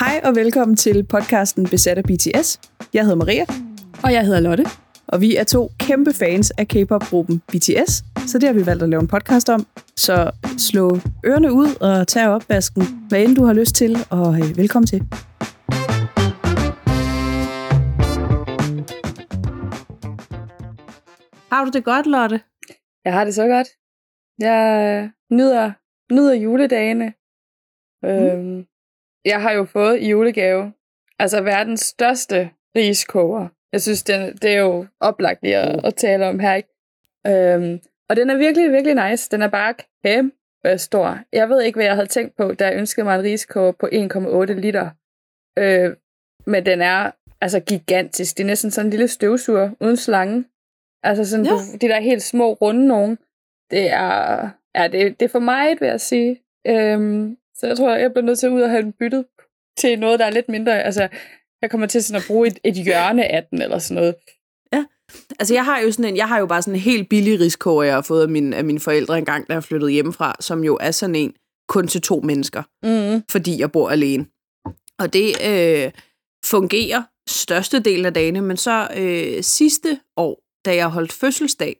[0.00, 2.60] Hej og velkommen til podcasten Besat af BTS.
[2.94, 3.44] Jeg hedder Maria,
[4.04, 4.64] Og jeg hedder Lotte.
[5.08, 7.92] og vi er to kæmpe fans af K-pop-gruppen BTS,
[8.30, 9.66] så det har vi valgt at lave en podcast om.
[9.96, 14.56] Så slå ørerne ud og tag opvasken, hvad end du har lyst til, og øh,
[14.56, 15.00] velkommen til.
[21.52, 22.40] Har du det godt, Lotte?
[23.04, 23.68] Jeg har det så godt.
[24.38, 25.72] Jeg nyder,
[26.14, 27.12] nyder juledagene.
[28.04, 28.66] Øhm,
[29.24, 30.72] jeg har jo fået i julegave,
[31.18, 33.48] altså verdens største riskoger.
[33.72, 36.68] Jeg synes, den, det er jo oplagt lige at, at tale om her, ikke?
[37.26, 39.28] Øhm, og den er virkelig, virkelig nice.
[39.30, 41.18] Den er bare kæmpe stor.
[41.32, 43.86] Jeg ved ikke, hvad jeg havde tænkt på, da jeg ønskede mig en riskoger på
[43.86, 44.90] 1,8 liter.
[45.58, 45.96] Øh,
[46.46, 48.36] men den er altså gigantisk.
[48.36, 50.44] Det er næsten sådan en lille støvsuger uden slange.
[51.02, 51.50] Altså sådan, Ja.
[51.50, 53.18] du, de der helt små, runde nogen.
[53.70, 56.40] Det er, ja, det, det er for meget, vil jeg sige.
[56.66, 59.24] Øhm, så jeg tror, jeg bliver nødt til at ud og have den byttet
[59.78, 60.82] til noget, der er lidt mindre.
[60.82, 61.08] Altså,
[61.62, 64.14] jeg kommer til sådan at bruge et, et hjørne af den, eller sådan noget.
[65.38, 67.82] Altså, jeg har jo sådan en, jeg har jo bare sådan en helt billig riskoger,
[67.82, 70.78] jeg har fået af, min, af mine forældre engang, da jeg flyttede hjemmefra, som jo
[70.80, 71.34] er sådan en
[71.68, 73.22] kun til to mennesker, Mm.
[73.30, 74.26] fordi jeg bor alene.
[74.98, 75.90] Og det øh,
[76.44, 81.76] fungerer størstedelen af dagene, men så øh, sidste år, da jeg holdt fødselsdag,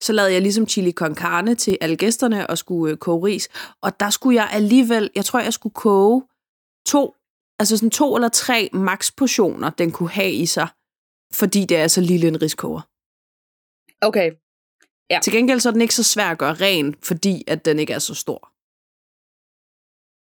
[0.00, 3.48] så lavede jeg ligesom chili con carne til alle gæsterne og skulle øh, koge ris.
[3.82, 6.22] Og der skulle jeg alligevel, jeg tror, jeg skulle koge
[6.86, 7.16] to,
[7.58, 10.68] altså sådan to eller tre max portioner, den kunne have i sig,
[11.32, 12.80] fordi det er så lille en riskoger.
[14.00, 14.32] Okay.
[15.22, 17.92] Til gengæld så er den ikke så svær at gøre ren, fordi at den ikke
[17.92, 18.52] er så stor.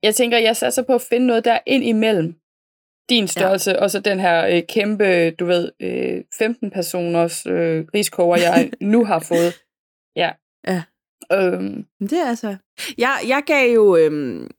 [0.05, 2.35] Jeg tænker, jeg satser på at finde noget, der er ind imellem
[3.09, 3.81] din størrelse, ja.
[3.83, 9.05] og så den her øh, kæmpe, du ved, øh, 15 personers øh, riskoger, jeg nu
[9.05, 9.53] har fået.
[10.15, 10.31] Ja.
[10.67, 10.83] Ja.
[11.33, 12.55] Øhm, det er altså...
[12.97, 14.49] Jeg, jeg gav jo øhm,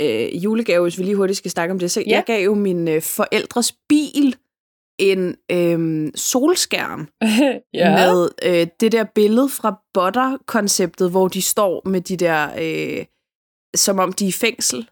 [0.00, 1.90] øh, julegave, hvis vi lige hurtigt skal snakke om det.
[1.90, 2.06] Så Ja.
[2.10, 4.36] jeg gav jo min øh, forældres bil
[4.98, 7.08] en øhm, solskærm
[7.74, 7.90] ja.
[7.96, 12.48] med øh, det der billede fra Butter-konceptet, hvor de står med de der...
[12.60, 13.04] Øh,
[13.74, 14.88] som om de er i fængsel.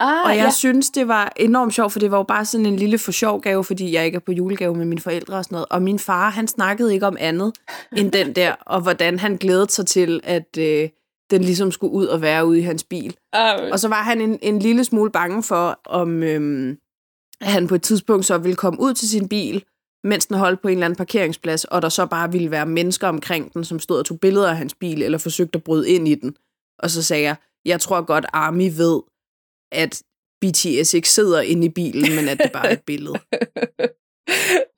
[0.00, 0.50] Ah, Og jeg ja.
[0.50, 3.40] synes, det var enormt sjovt, for det var jo bare sådan en lille for sjov
[3.40, 5.66] gave, fordi jeg ikke er på julegave med mine forældre og sådan noget.
[5.70, 7.52] Og min far, han snakkede ikke om andet
[7.96, 10.88] end den der, og hvordan han glædede sig til, at øh,
[11.30, 13.16] den ligesom skulle ud og være ude i hans bil.
[13.32, 16.78] Ah, Og så var han en, en lille smule bange for, om øhm,
[17.40, 19.64] han på et tidspunkt så ville komme ud til sin bil,
[20.04, 23.08] mens den holdt på en eller anden parkeringsplads, og der så bare ville være mennesker
[23.08, 26.08] omkring den, som stod og tog billeder af hans bil, eller forsøgte at bryde ind
[26.08, 26.36] i den.
[26.78, 29.00] Og så sagde jeg, jeg tror godt, Army ved,
[29.72, 30.02] at
[30.40, 33.14] BTS ikke sidder inde i bilen, men at det bare er et billede.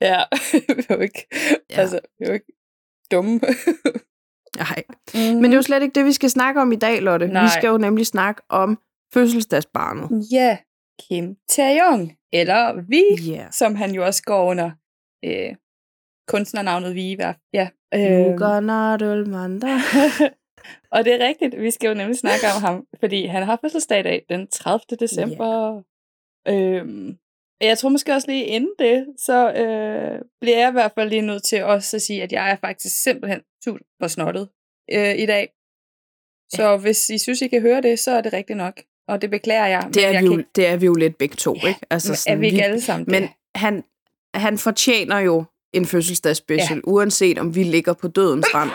[0.01, 0.21] ja,
[0.53, 1.27] vi er jo ikke,
[1.69, 1.79] Ja.
[1.81, 2.53] altså, vi er jo ikke
[3.11, 3.39] dumme.
[4.57, 4.83] Nej.
[5.13, 7.27] Men det er jo slet ikke det, vi skal snakke om i dag, Lotte.
[7.27, 7.43] Nej.
[7.43, 8.77] Vi skal jo nemlig snakke om
[9.13, 10.27] fødselsdagsbarnet.
[10.31, 10.57] Ja,
[11.01, 13.51] Kim Taeyong, eller Vi, Ja.
[13.51, 14.71] som han jo også går under
[15.25, 15.55] øh,
[16.27, 17.11] kunstnernavnet Vi.
[17.11, 17.37] i hvert fald.
[17.53, 17.67] Ja.
[19.27, 19.67] Manda.
[20.93, 23.99] og det er rigtigt, vi skal jo nemlig snakke om ham, fordi han har fødselsdag
[23.99, 24.97] i dag, den 30.
[24.99, 25.83] december.
[26.49, 26.77] Yeah.
[26.77, 27.17] Øhm,
[27.61, 31.21] jeg tror måske også lige inden det, så øh, bliver jeg i hvert fald lige
[31.21, 34.49] nødt til også at sige, at jeg er faktisk simpelthen super snottet
[34.91, 35.53] øh, i dag.
[36.53, 36.77] Så ja.
[36.77, 38.81] hvis I synes, I kan høre det, så er det rigtigt nok.
[39.07, 39.89] Og det beklager jeg.
[39.93, 41.67] Det er, jeg vi jo, kan det er vi jo lidt begge to, ikke?
[41.67, 41.77] ikke,
[42.27, 43.31] er vi ikke alle sammen Men det?
[43.55, 43.83] han,
[44.33, 46.91] han fortjener jo en fødselsdagsspecial, ja.
[46.91, 48.69] uanset om vi ligger på dødens rand.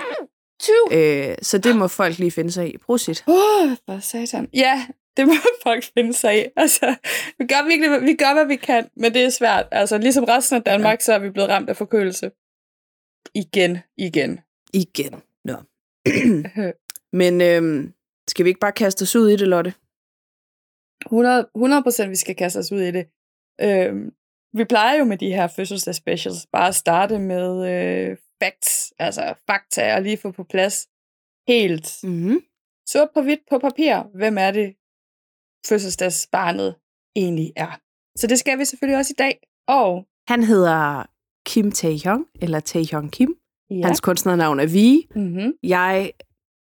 [0.60, 0.98] Tyv!
[0.98, 2.78] Øh, så det må folk lige finde sig i.
[2.78, 3.24] Prosit.
[3.26, 4.48] Åh, oh, for satan.
[4.54, 4.86] Ja,
[5.16, 5.32] det må
[5.66, 6.44] folk finde sig i.
[6.56, 6.94] Altså,
[7.38, 9.68] vi gør virkelig, vi gør, hvad vi kan, men det er svært.
[9.72, 11.04] Altså, ligesom resten af Danmark, ja.
[11.04, 12.30] så er vi blevet ramt af forkølelse.
[13.34, 14.40] Igen, igen.
[14.72, 15.22] Igen.
[15.44, 15.56] Nå.
[17.20, 17.92] Men øhm,
[18.28, 19.74] skal vi ikke bare kaste os ud i det, Lotte?
[21.06, 23.06] 100, 100% vi skal kaste os ud i det.
[23.60, 24.12] Øhm,
[24.52, 29.94] vi plejer jo med de her fødselsdagsspecials bare at starte med øh, facts, altså fakta,
[29.96, 30.88] og lige få på plads
[31.48, 32.40] helt Mm-hmm.
[32.88, 34.76] sort på hvidt på papir, hvem er det
[35.68, 36.74] fødselsdagsbarnet
[37.16, 37.80] egentlig er.
[38.18, 39.40] Så det skal vi selvfølgelig også i dag.
[39.68, 41.06] Og Han hedder
[41.46, 43.36] Kim Taehyung, eller Taehyung Kim.
[43.70, 45.06] ja, Hans kunstnernavn er Vi.
[45.16, 45.52] mm-hmm.
[45.62, 46.12] Jeg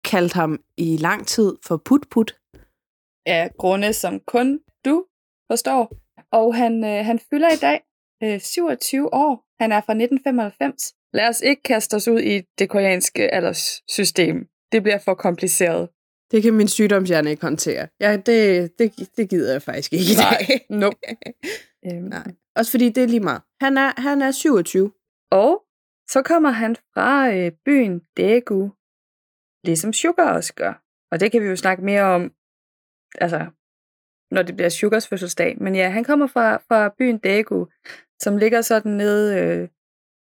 [0.04, 2.36] kaldte ham i lang tid for Put Put.
[3.26, 5.06] af grunde, som kun du
[5.52, 5.96] forstår.
[6.32, 7.82] Og han, øh, han fylder i dag
[8.24, 9.46] øh, 27 år.
[9.64, 10.94] Han er fra 1995.
[11.16, 14.48] Lad os ikke kaste os ud i det koreanske alderssystem.
[14.72, 15.90] Det bliver for kompliceret.
[16.32, 17.88] Det kan min sygdomshjerne ikke håndtere.
[18.00, 20.60] Ja, det, det, det gider jeg faktisk ikke i dag.
[20.70, 20.98] Nej, nope.
[21.86, 22.04] øhm.
[22.04, 22.28] Nej.
[22.56, 23.42] Også fordi det er lige meget.
[23.62, 24.92] Han er, han er 27.
[25.32, 25.64] Og
[26.10, 28.72] så kommer han fra øh, byen Daegu,
[29.64, 30.84] ligesom Sugar også gør.
[31.12, 32.32] Og det kan vi jo snakke mere om,
[33.22, 33.46] altså,
[34.32, 35.58] når det bliver Sugars fødselsdag.
[35.62, 37.68] Men ja, han kommer fra, fra byen Daegu,
[38.22, 39.70] som ligger sådan nede, øh,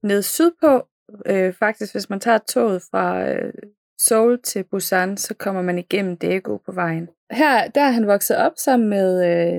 [0.07, 0.87] nede sydpå.
[1.25, 3.53] Øh, faktisk, hvis man tager toget fra øh,
[4.01, 7.07] Seoul til Busan, så kommer man igennem Daegu på vejen.
[7.31, 9.09] Her der er han vokset op sammen med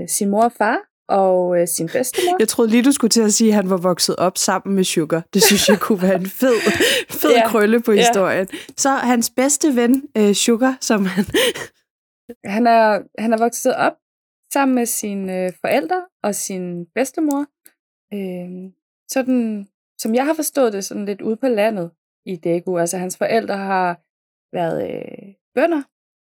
[0.02, 0.78] øh, sin mor og far
[1.08, 2.36] og øh, sin bedstemor.
[2.38, 4.84] Jeg troede lige, du skulle til at sige, at han var vokset op sammen med
[4.84, 5.22] Sugar.
[5.34, 6.54] Det synes jeg kunne være en fed,
[7.22, 7.48] fed Ja.
[7.48, 7.98] krølle på Ja.
[7.98, 8.48] historien.
[8.76, 11.24] Så hans bedste ven, øh, Sugar, som han...
[12.44, 13.92] Han er, han er vokset op
[14.52, 17.46] sammen med sine øh, forældre og sin bedstemor.
[18.14, 18.70] Øh,
[19.10, 21.90] sådan, som jeg har forstået det, sådan lidt ude på landet
[22.26, 22.78] i Daegu.
[22.78, 24.00] Altså hans forældre har
[24.56, 25.82] været øh, bønder,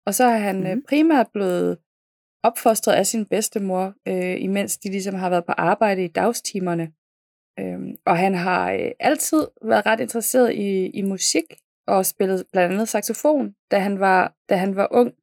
[0.06, 0.66] og så er han mm.
[0.66, 0.84] øh, Mhm.
[0.88, 1.78] primært blevet
[2.42, 6.92] opfostret af sin bedstemor, øh, imens de ligesom har været på arbejde i dagstimerne.
[7.60, 11.44] Øhm, og han har øh, altid været ret interesseret i, i musik,
[11.86, 15.14] og spillet blandt andet saxofon, da han var, da han var ung,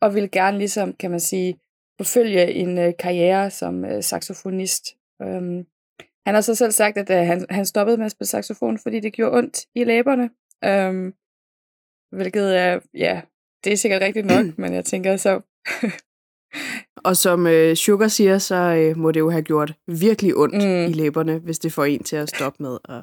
[0.00, 1.60] og ville gerne ligesom, kan man sige,
[1.98, 4.96] forfølge en øh, karriere som øh, saxofonist.
[5.22, 5.66] Øhm,
[6.26, 9.00] han har så selv sagt, at øh, han, han stoppede med at spille saxofon, fordi
[9.00, 10.30] det gjorde ondt i læberne.
[10.64, 11.14] Øhm,
[12.16, 13.22] hvilket er, ja,
[13.64, 15.40] det er sikkert rigtigt nok, men jeg tænker så,
[17.04, 20.90] Og som øh, Sugar siger, så øh, må det jo have gjort virkelig ondt Mm.
[20.90, 23.02] i læberne, hvis det får en til at stoppe med at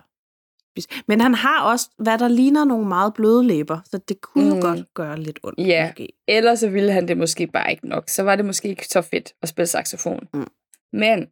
[0.71, 0.89] spise.
[1.07, 4.55] Men han har også, hvad der ligner nogle meget bløde læber, så det kunne mm.
[4.55, 5.59] Jo godt gøre lidt ondt.
[5.59, 5.87] Ja.
[5.87, 6.07] Måske.
[6.27, 8.09] Ellers så ville han det måske bare ikke nok.
[8.09, 10.27] Så var det måske ikke så fedt at spille saxofon.
[10.33, 10.47] Mm.
[10.93, 11.27] Men,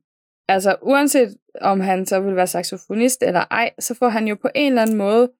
[0.47, 4.49] altså uanset om han så vil være saxofonist eller ej, så får han jo på
[4.55, 5.31] en eller anden måde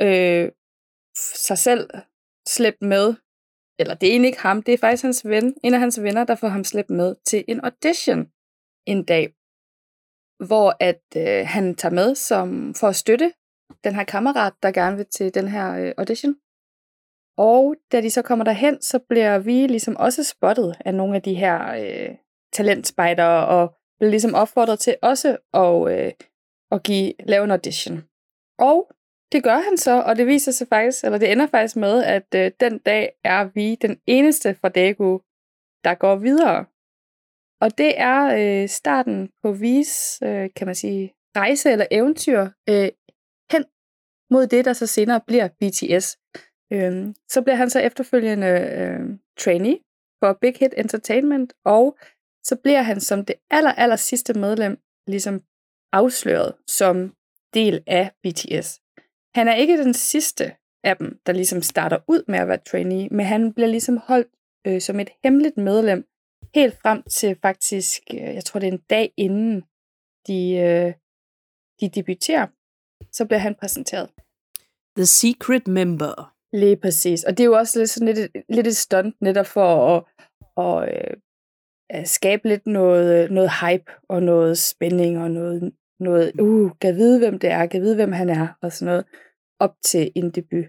[0.00, 0.50] øh,
[1.16, 1.90] sig selv
[2.48, 3.14] slæbt med.
[3.80, 6.24] Eller det er egentlig ikke ham, det er faktisk hans ven, en af hans venner,
[6.24, 8.26] der får ham slæbt med til en audition
[8.86, 9.34] en dag.
[10.46, 13.32] Hvor at øh, han tager med som for at støtte
[13.84, 16.36] den her kammerat, der gerne vil til den her øh, audition.
[17.36, 21.22] Og da de så kommer derhen, så bliver vi ligesom også spottet af nogle af
[21.22, 22.16] de her øh,
[22.52, 26.12] talentspejdere, og blev ligesom opfordret til også at, øh,
[26.70, 28.04] at give, lave en audition.
[28.58, 28.90] Og
[29.32, 32.34] det gør han så, og det viser sig faktisk, eller det ender faktisk med, at
[32.34, 35.20] øh, den dag er vi den eneste fra Daegu,
[35.84, 36.64] der går videre.
[37.60, 42.88] Og det er øh, starten på Vis, øh, kan man sige, rejse eller eventyr øh,
[43.52, 43.64] hen
[44.30, 46.18] mod det, der så senere bliver BTS.
[46.72, 49.78] Øh, så bliver han så efterfølgende øh, trainee
[50.20, 51.98] for Big Hit Entertainment, og
[52.44, 55.42] så bliver han som det aller, aller sidste medlem ligesom
[55.92, 57.14] afsløret som
[57.54, 58.80] del af BTS.
[59.34, 60.52] Han er ikke den sidste
[60.84, 64.28] af dem, der ligesom starter ud med at være trainee, men han bliver ligesom holdt
[64.66, 66.04] øh, som et hemmeligt medlem
[66.54, 69.60] helt frem til faktisk, øh, jeg tror det er en dag inden
[70.26, 70.92] de, øh,
[71.80, 72.46] de debuterer,
[73.12, 74.10] så bliver han præsenteret.
[74.96, 76.34] The Secret Member.
[76.52, 77.24] Lige præcis.
[77.24, 80.04] Og det er jo også lidt, sådan lidt, et- lidt et stunt netop for at,
[80.64, 81.18] at, øh, at
[82.04, 87.38] skabe lidt noget, noget hype og noget spænding og noget, noget uh, kan vide, hvem
[87.38, 89.04] det er, kan vide, hvem han er og sådan noget,
[89.60, 90.64] op til en debut.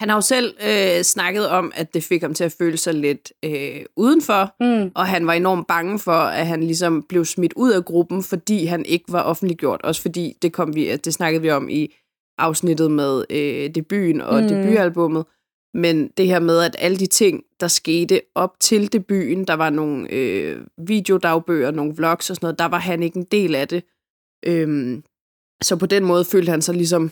[0.00, 2.94] Han har jo selv øh, snakket om, at det fik ham til at føle sig
[2.94, 4.90] lidt øh, udenfor, Mm.
[4.94, 8.64] og han var enormt bange for, at han ligesom blev smidt ud af gruppen, fordi
[8.64, 9.80] han ikke var offentliggjort.
[9.84, 11.94] Også fordi, det, kom vi, det snakkede vi om i
[12.38, 14.48] afsnittet med øh, debuten og mm.
[14.48, 15.24] debutalbummet.
[15.74, 19.70] Men det her med, at alle de ting, der skete op til debuten, der var
[19.70, 23.68] nogle øh, videodagbøger, nogle vlogs og sådan noget, der var han ikke en del af
[23.68, 23.84] det.
[24.46, 25.04] Øhm,
[25.62, 27.10] så på den måde følte han sig ligesom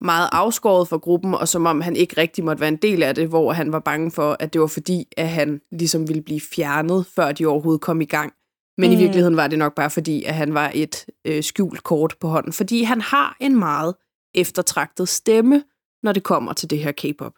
[0.00, 3.14] meget afskåret fra gruppen, og som om han ikke rigtig måtte være en del af
[3.14, 6.40] det, hvor han var bange for, at det var fordi, at han ligesom ville blive
[6.40, 8.32] fjernet, før de overhovedet kom i gang.
[8.78, 8.96] Men mm.
[8.96, 12.28] i virkeligheden var det nok bare fordi, at han var et øh, skjult kort på
[12.28, 12.52] hånden.
[12.52, 13.94] Fordi han har en meget
[14.34, 15.62] eftertragtet stemme,
[16.02, 17.32] når det kommer til det her K-pop.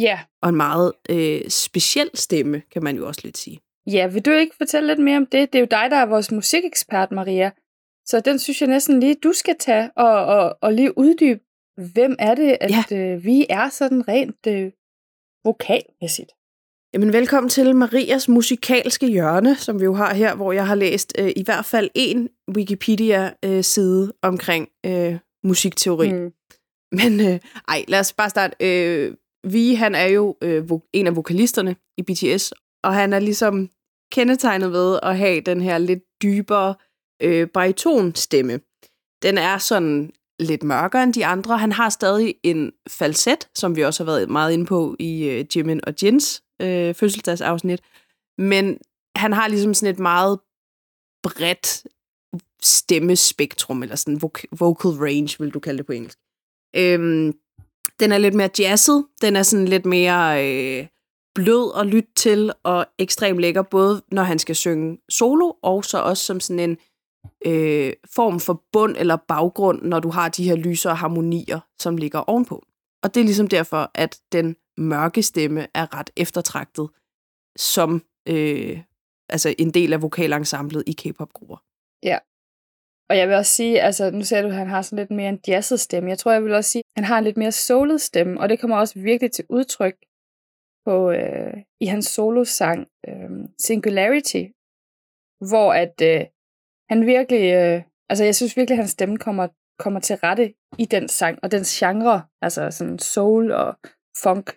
[0.00, 0.20] Ja.
[0.42, 3.60] Og en meget øh, speciel stemme, kan man jo også lidt sige.
[3.86, 5.52] Ja, vil du ikke fortælle lidt mere om det?
[5.52, 7.50] Det er jo dig, der er vores musikekspert, Maria.
[8.06, 11.40] Så den synes jeg næsten lige, du skal tage og, og, og lige uddybe,
[11.92, 12.96] hvem er det, at ja.
[12.96, 14.72] øh, vi er sådan rent øh,
[15.44, 16.30] vokalmæssigt.
[16.94, 21.12] Jamen, velkommen til Marias musikalske hjørne, som vi jo har her, hvor jeg har læst
[21.18, 26.12] øh, i hvert fald en Wikipedia-side omkring øh, musikteori.
[26.12, 26.32] Mm.
[26.92, 28.56] Men øh, ej, lad os bare starte.
[28.60, 33.70] Øh, vi, han er jo øh, en af vokalisterne i BTS, og han er ligesom
[34.12, 36.74] kendetegnet ved at have den her lidt dybere
[37.22, 38.60] øh, baritonstemme.
[39.22, 41.58] Den er sådan lidt mørkere end de andre.
[41.58, 45.44] Han har stadig en falset, som vi også har været meget inde på i øh,
[45.56, 47.80] Jimin og Jens øh, fødselsdagsafsnit.
[48.38, 48.78] Men
[49.16, 50.38] han har ligesom sådan et meget
[51.22, 51.86] bredt
[52.62, 54.20] stemmespektrum, eller sådan
[54.58, 56.18] vocal range, vil du kalde det på engelsk.
[56.76, 57.32] Øhm,
[58.00, 60.86] den er lidt mere jazzet, den er sådan lidt mere øh,
[61.34, 65.98] blød at lytte til, og ekstremt lækker, både når han skal synge solo, og så
[65.98, 66.76] også som sådan en
[67.46, 71.96] øh, form for bund eller baggrund, når du har de her lyser og harmonier, som
[71.96, 72.64] ligger ovenpå.
[73.02, 76.88] Og det er ligesom derfor, at den mørke stemme er ret eftertragtet
[77.56, 78.80] som øh,
[79.28, 81.56] altså en del af vokalensemblet i K-pop-grupper.
[82.02, 82.18] Ja.
[83.10, 85.28] Og jeg vil også sige, altså nu ser du, at han har sådan lidt mere
[85.28, 86.10] en jazzet stemme.
[86.10, 88.60] Jeg tror, jeg vil også sige, han har en lidt mere soulet stemme, og det
[88.60, 89.94] kommer også virkelig til udtryk
[90.86, 94.44] på, øh, i hans solosang øh, Singularity,
[95.48, 96.26] hvor at øh,
[96.90, 100.84] han virkelig, øh, altså jeg synes virkelig, at hans stemme kommer, kommer til rette i
[100.84, 103.74] den sang, og den genre, altså sådan soul og
[104.22, 104.56] funk.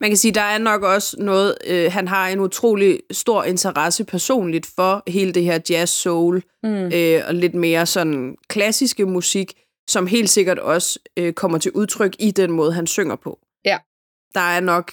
[0.00, 4.04] Man kan sige, der er nok også noget, øh, han har en utrolig stor interesse
[4.04, 6.90] personligt for hele det her jazz soul, mm.
[6.94, 12.16] øh, og lidt mere sådan klassiske musik, som helt sikkert også øh, kommer til udtryk
[12.18, 13.38] i den måde, han synger på.
[13.64, 13.78] Ja.
[14.34, 14.92] Der er nok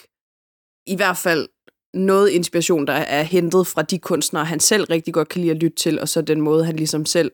[0.87, 1.49] i hvert fald
[1.93, 5.57] noget inspiration, der er hentet fra de kunstnere, han selv rigtig godt kan lide at
[5.57, 7.31] lytte til, og så den måde, han ligesom selv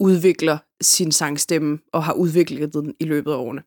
[0.00, 3.62] udvikler sin sangstemme, og har udviklet den i løbet af årene.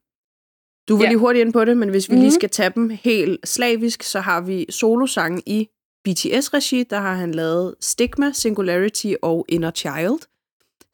[0.87, 1.09] Du var ja.
[1.09, 2.21] lige hurtigt ind på det, men hvis vi mm-hmm.
[2.21, 2.39] lige mhm.
[2.39, 5.69] skal tage dem helt slavisk, så har vi solosangen i
[6.03, 10.19] BTS-regi, der har han lavet Stigma, Singularity og Inner Child.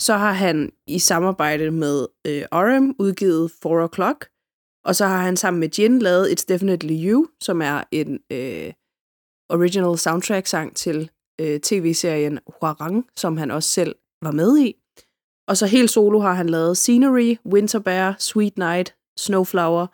[0.01, 4.19] Så har han i samarbejde med øh, RM udgivet 4 O'Clock,
[4.85, 8.73] og så har han sammen med Jin lavet It's Definitely You, som er en øh,
[9.49, 11.09] original soundtrack-sang til
[11.41, 14.75] øh, tv-serien Huarang, som han også selv var med i.
[15.47, 19.87] Og så helt solo har han lavet Scenery, Winter Bear, Sweet Night, Snowflower,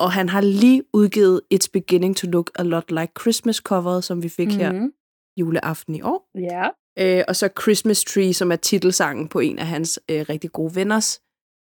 [0.00, 4.22] og han har lige udgivet It's Beginning to Look a Lot Like Christmas coveret, som
[4.22, 4.60] vi fik mm-hmm.
[4.60, 4.88] her
[5.36, 6.30] juleaften i år.
[6.34, 6.68] Ja.
[7.00, 10.74] Øh, og så Christmas Tree, som er titelsangen på en af hans øh, rigtig gode
[10.74, 11.20] venners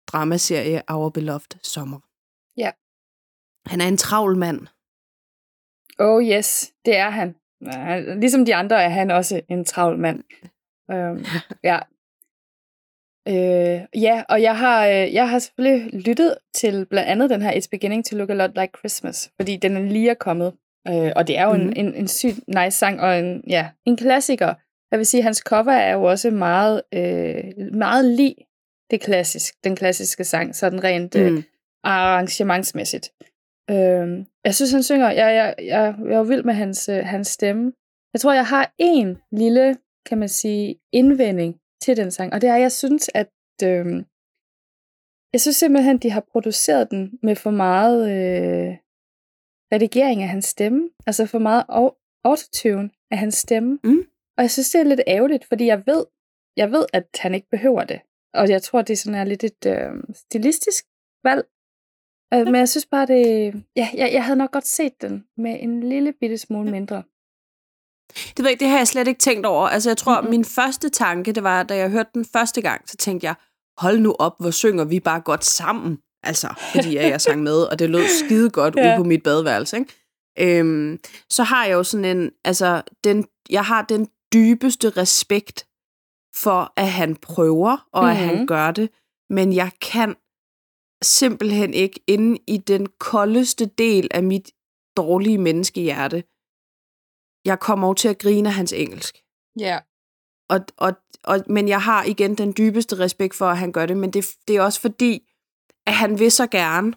[0.08, 2.00] dramaserie Our Beloved Summer.
[2.58, 2.72] Ja.
[3.70, 4.68] Han er en travl mand.
[6.00, 7.36] Oh yes, det er han.
[8.20, 10.24] Ligesom de andre er han også en travl mand.
[10.94, 11.26] Um,
[11.70, 11.80] ja.
[13.30, 17.52] Uh, ja, og jeg har, uh, jeg har selvfølgelig lyttet til blandt andet den her
[17.52, 20.54] It's Beginning to Look a Lot Like Christmas, fordi den er lige er kommet.
[20.90, 21.62] Uh, og det er jo mm.
[21.62, 21.74] en, mhm.
[21.76, 24.54] en, en sygt nice sang, og en, ja, en klassiker.
[24.92, 28.36] Jeg vil sige, at hans cover er jo også meget, uh, meget lig
[28.92, 31.38] det klassisk, den klassiske sang, sådan rent mm.
[31.38, 31.44] uh,
[31.84, 33.12] arrangementsmæssigt.
[33.70, 37.28] Øh, jeg synes, han synger, jeg, jeg, jeg, jeg er vild med hans, øh, hans
[37.28, 37.74] stemme.
[38.14, 42.50] Jeg tror, jeg har en lille, kan man sige, indvending til den sang, og det
[42.50, 43.30] er, at jeg synes, at
[43.64, 44.04] øh,
[45.34, 48.78] jeg synes simpelthen, de har produceret den med for meget øh,
[49.74, 51.64] redigering af hans stemme, altså for meget
[52.24, 53.80] autotune af hans stemme.
[53.84, 54.04] Mm.
[54.38, 56.06] Og jeg synes, det er lidt ærgerligt, fordi jeg ved,
[56.58, 58.02] jeg ved, at han ikke behøver det.
[58.34, 60.86] Og jeg tror, det sådan er lidt et øh, stilistisk
[61.24, 61.44] valg,
[62.34, 63.54] Øh, men jeg synes bare, det...
[63.76, 67.04] Ja, jeg, jeg havde nok godt set den med en lille bitte smule mindre.
[68.38, 69.68] Det, ved jeg, det har jeg slet ikke tænkt over.
[69.68, 70.30] Altså, jeg tror, mm-hmm.
[70.30, 73.36] min første tanke, det var, da jeg hørte den første gang, så tænkte jeg,
[73.78, 75.98] hold nu op, hvor synger vi bare godt sammen.
[76.24, 78.90] Altså, fordi jeg, jeg sang med, og det lød skide godt ja.
[78.90, 79.78] ude på mit badeværelse.
[79.78, 80.60] Ikke?
[80.60, 85.68] Øhm, så har jeg jo sådan en, altså, den, jeg har den dybeste respekt
[86.36, 88.12] for, at han prøver, og mm-hmm.
[88.12, 88.48] at han mm-hmm.
[88.48, 88.90] gør det,
[89.30, 90.16] men jeg kan
[91.04, 94.52] simpelthen ikke inde i den koldeste del af mit
[94.98, 96.24] dårlige menneskehjerte.
[97.46, 99.18] Jeg kommer over til at grine af hans engelsk.
[99.60, 99.66] Ja.
[99.66, 99.82] Yeah.
[100.50, 100.94] Og, og,
[101.24, 104.26] og, men jeg har igen den dybeste respekt for, at han gør det, men det,
[104.48, 105.30] det er også fordi,
[105.86, 106.94] at han vil så gerne,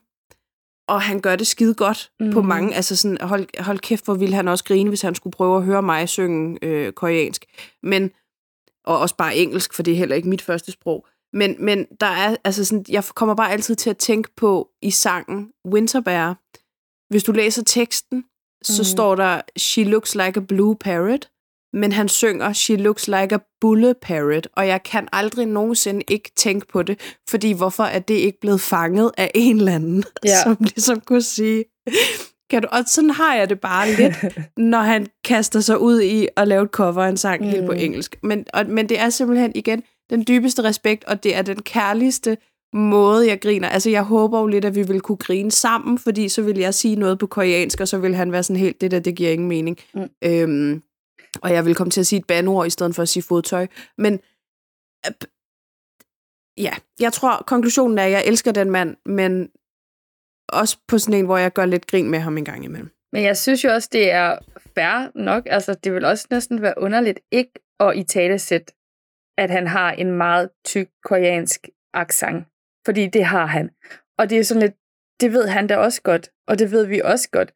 [0.91, 2.33] og han gør det skide godt mm.
[2.33, 2.49] på mhm.
[2.49, 5.57] mange, altså sådan, hold, hold kæft, hvor ville han også grine, hvis han skulle prøve
[5.57, 7.45] at høre mig synge øh, koreansk,
[7.83, 8.11] men,
[8.85, 11.07] og også bare engelsk, for det er heller ikke mit første sprog.
[11.33, 14.91] Men, men der er, altså sådan, jeg kommer bare altid til at tænke på i
[14.91, 16.39] sangen Winterbear.
[17.13, 18.25] Hvis du læser teksten,
[18.63, 18.85] så mm.
[18.85, 21.31] står der, She looks like a blue parrot.
[21.73, 24.49] Men han synger, She looks like a bulle parrot.
[24.57, 28.61] Og jeg kan aldrig nogensinde ikke tænke på det, fordi hvorfor er det ikke blevet
[28.61, 30.43] fanget af en eller anden, ja.
[30.43, 31.65] som ligesom kunne sige,
[32.51, 34.15] kan du, og sådan har jeg det bare lidt,
[34.73, 37.49] når han kaster sig ud i at lave et cover af en sang mm.
[37.49, 37.79] helt på mm.
[37.79, 38.17] engelsk.
[38.23, 42.37] Men, og, men det er simpelthen igen, den dybeste respekt, og det er den kærligste
[42.73, 43.69] måde, jeg griner.
[43.69, 46.75] Altså, jeg håber jo lidt, at vi vil kunne grine sammen, fordi så vil jeg
[46.75, 49.31] sige noget på koreansk, og så vil han være sådan helt, det der, det giver
[49.31, 49.79] ingen mening.
[49.95, 50.09] Mm.
[50.25, 50.83] Øhm,
[51.43, 53.67] og jeg vil komme til at sige et bandord, i stedet for at sige fodtøj.
[53.99, 54.21] Men,
[55.07, 55.13] øh,
[56.57, 59.51] ja, jeg tror, konklusionen er, at jeg elsker den mand, men
[60.49, 62.91] også på sådan en, hvor jeg gør lidt grin med ham en gang imellem.
[63.13, 64.39] Men jeg synes jo også, det er
[64.75, 65.47] fair nok.
[65.47, 68.73] Altså, det vil også næsten være underligt ikke at i tale sæt,
[69.39, 72.47] at han har en meget tyk koreansk accent.
[72.87, 73.71] Fordi det har han.
[74.19, 74.75] Og det er sådan lidt,
[75.21, 77.53] det ved han da også godt, og det ved vi også godt.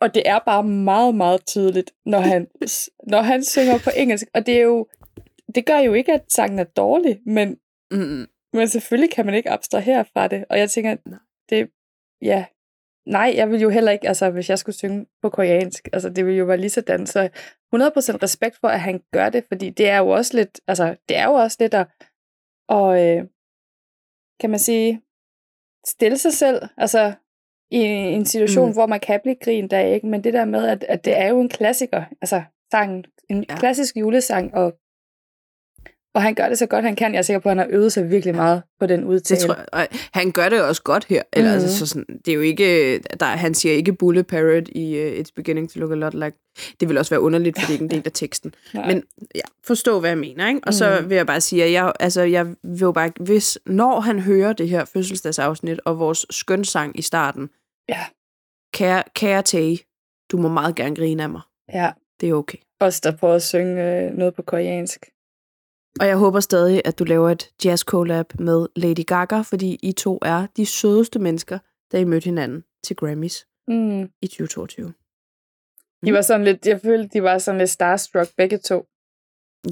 [0.00, 2.46] Og, det er bare meget, meget tydeligt, når han,
[3.06, 4.26] når han synger på engelsk.
[4.34, 4.86] Og det er jo,
[5.54, 7.56] det gør jo ikke, at sangen er dårlig, men,
[7.90, 10.44] Mm, men selvfølgelig kan man ikke abstrahere fra det.
[10.50, 10.96] Og jeg tænker,
[11.50, 11.70] det,
[12.22, 12.46] ja,
[13.06, 16.26] nej, jeg vil jo heller ikke, altså hvis jeg skulle synge på koreansk, altså det
[16.26, 17.06] ville jo være lige sådan.
[17.06, 17.28] Så 100%
[18.22, 21.24] respekt for, at han gør det, fordi det er jo også lidt, altså det er
[21.24, 21.86] jo også lidt at,
[22.68, 23.24] og, øh,
[24.40, 25.02] kan man sige,
[25.86, 27.12] stille sig selv, altså
[27.74, 27.82] i
[28.16, 28.68] en situation, Mm.
[28.70, 28.74] mm.
[28.74, 30.06] hvor man kan blive grint af, ikke?
[30.06, 33.56] men det der med, at, at det er jo en klassiker, altså sangen, en Ja.
[33.56, 34.72] klassisk julesang, og,
[36.14, 37.12] og han gør det så godt, han kan.
[37.12, 39.40] Jeg er sikker på, at han har øvet sig virkelig meget på den Det udtale.
[39.40, 41.22] tror jeg, og han gør det også godt her.
[41.32, 41.60] Eller, Mhm.
[41.62, 45.12] altså, så sådan, det er jo ikke, der, han siger ikke bullet parrot i uh,
[45.20, 46.36] It's beginning to look a lot like.
[46.80, 48.54] Det vil også være underligt, fordi det er ikke en del af teksten.
[48.74, 48.86] Nej.
[48.86, 49.02] Men
[49.34, 50.48] ja, forstå, hvad jeg mener.
[50.48, 50.60] Ikke?
[50.66, 51.10] Og så Mhm.
[51.10, 54.52] vil jeg bare sige, at jeg, altså, jeg vil jo bare, hvis, når han hører
[54.52, 57.48] det her fødselsdagsafsnit og vores skønsang i starten,
[57.88, 58.04] Ja.
[58.74, 59.78] kære, kære Tage,
[60.30, 61.40] du må meget gerne grine af mig.
[61.72, 62.58] Ja, Det er okay.
[62.80, 65.10] os der prøver at synge øh, noget på koreansk.
[66.00, 69.92] Og jeg håber stadig, at du laver et jazz collab med Lady Gaga, fordi I
[69.92, 71.58] to er de sødeste mennesker,
[71.92, 74.02] da I mødte hinanden til Grammys Mm.
[74.22, 74.94] i 2022.
[76.06, 78.86] De var sådan lidt, jeg følte, de var sådan lidt starstruck begge to.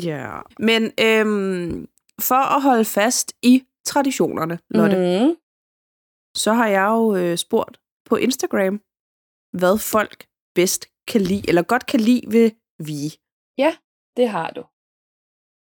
[0.02, 0.40] Ja.
[0.58, 1.88] Men øhm,
[2.20, 5.26] for at holde fast i traditionerne, Lotte, mm.
[5.28, 5.36] Mm.
[6.36, 7.80] så har jeg jo øh, spurgt
[8.12, 8.74] på Instagram,
[9.60, 10.18] hvad folk
[10.54, 12.48] bedst kan lide, eller godt kan lide ved
[12.88, 13.00] vi.
[14.16, 14.62] Det har du.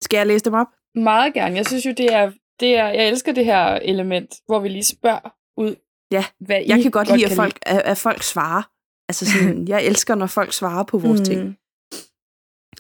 [0.06, 0.68] Skal jeg læse dem op?
[0.96, 1.56] Meget gerne.
[1.56, 2.26] Jeg synes jo, det er,
[2.60, 5.76] det er, jeg elsker det her element, hvor vi lige spørger ud,
[6.12, 8.64] Ja, hvad Jeg I kan godt lide, at folk, at, at folk svarer.
[9.10, 11.26] Altså sådan, jeg elsker, når folk svarer på vores mm.
[11.26, 11.40] ting.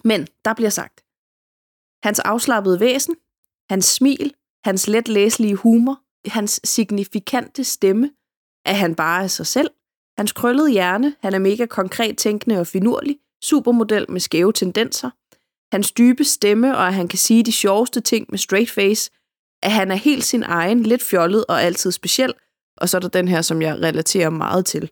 [0.03, 0.97] Men der bliver sagt,
[2.03, 3.15] hans afslappede væsen,
[3.69, 5.95] hans smil, hans let læselige humor,
[6.29, 8.11] hans signifikante stemme,
[8.65, 9.69] at han bare er sig selv,
[10.17, 15.09] hans krøllede hjerne, han er mega konkret tænkende og finurlig, supermodel med skæve tendenser,
[15.75, 19.11] hans dybe stemme, og at han kan sige de sjoveste ting med straight face,
[19.63, 22.33] at han er helt sin egen, lidt fjollet og altid speciel,
[22.77, 24.91] og så er der den her, som jeg relaterer meget til.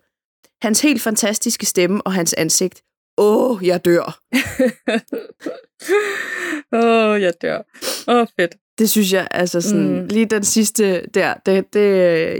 [0.61, 2.83] Hans helt fantastiske stemme og hans ansigt.
[3.17, 4.05] Åh, jeg dør.
[6.73, 7.61] Åh, oh, jeg dør.
[8.07, 8.55] Åh, oh, fedt.
[8.77, 10.07] Det synes jeg, altså sådan, mm.
[10.07, 11.83] Lige den sidste der, det, det,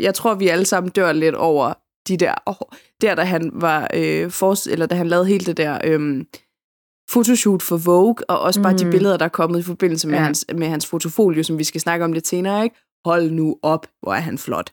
[0.01, 1.73] jeg tror, vi alle sammen dør lidt over
[2.07, 5.57] de der, oh, der da han var, øh, for, eller da han lavede hele det
[5.57, 6.25] der øh,
[7.09, 8.77] fotoshoot for Vogue, og også bare mm.
[8.77, 10.17] de billeder, der er kommet i forbindelse med.
[10.17, 10.23] Ja.
[10.23, 12.75] hans, med hans fotofolio, som vi skal snakke om lidt senere, ikke?
[13.05, 14.71] Hold nu op, hvor er han flot.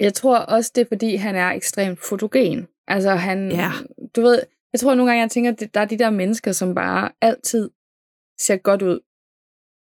[0.00, 2.68] Jeg tror også, det er, fordi han er ekstremt fotogen.
[2.88, 3.52] Altså, han...
[3.52, 3.72] Ja.
[4.16, 4.42] Du ved,
[4.72, 7.70] jeg tror nogle gange, jeg tænker, at der er de der mennesker, som bare altid
[8.40, 9.00] ser godt ud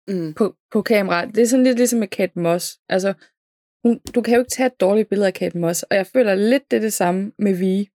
[0.08, 0.34] Mm.
[0.34, 1.24] på, på kamera.
[1.26, 2.78] Det er sådan lidt ligesom med Kate Moss.
[2.88, 3.12] Altså,
[3.84, 6.34] hun, du kan jo ikke tage et dårligt billede af Kate Moss, og jeg føler
[6.34, 7.88] lidt det det samme med Vi.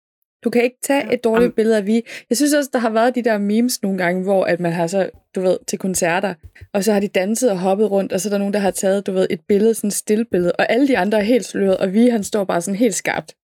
[0.44, 2.02] Du kan ikke tage et dårligt Am- billede af Vi.
[2.30, 4.88] Jeg synes også, der har været de der memes nogle gange, hvor at man har
[4.88, 6.34] så, du ved, til koncerter,
[6.74, 8.72] og så har de danset og hoppet rundt, og så er der nogen, der har
[8.72, 11.78] taget, du ved, et billede, sådan et stillbillede, og alle de andre er helt sløret,
[11.78, 13.36] og Vi, han står bare sådan helt skarpt.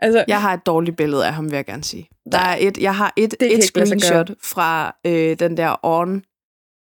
[0.00, 2.08] Altså, Jeg har et dårligt billede af ham, vil jeg gerne sige.
[2.32, 6.22] Der er et, jeg har et, et screenshot fra øh, den der On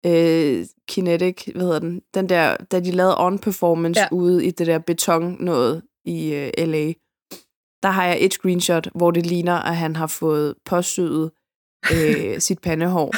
[0.06, 2.02] øh, Kinetic, hvad hedder den?
[2.14, 4.04] Den der, da de lavede On-performance ja.
[4.04, 4.08] Ja.
[4.16, 6.92] ude i det der beton noget i øh, L.A.
[7.82, 11.30] Der har jeg et screenshot, hvor det ligner, at han har fået påsyet
[11.92, 13.14] øh, sit pandehår,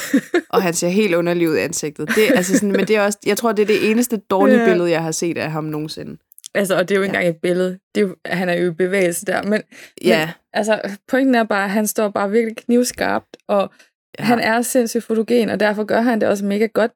[0.50, 2.08] og han ser helt underlig ud i ansigtet.
[2.08, 4.68] Det, altså sådan, men det er også, jeg tror, det er det eneste dårlige Ja.
[4.68, 6.16] billede, jeg har set af ham nogensinde.
[6.54, 7.20] Altså, og det er jo ikke Ja.
[7.20, 7.78] engang et billede.
[7.94, 9.42] Det er jo, han er jo i bevægelse der.
[9.42, 9.62] Men,
[10.04, 13.70] Ja, men altså, pointen er bare, at han står bare virkelig knivskarpt, og
[14.18, 14.22] ja.
[14.22, 14.24] ja.
[14.24, 16.92] han er sindssygt fotogen, og derfor gør han det også mega godt.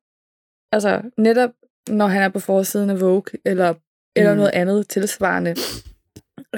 [0.72, 1.50] Altså, netop
[1.88, 3.74] når han er på forsiden af Vogue, eller,
[4.16, 4.37] eller Mm.
[4.37, 5.54] noget andet tilsvarende.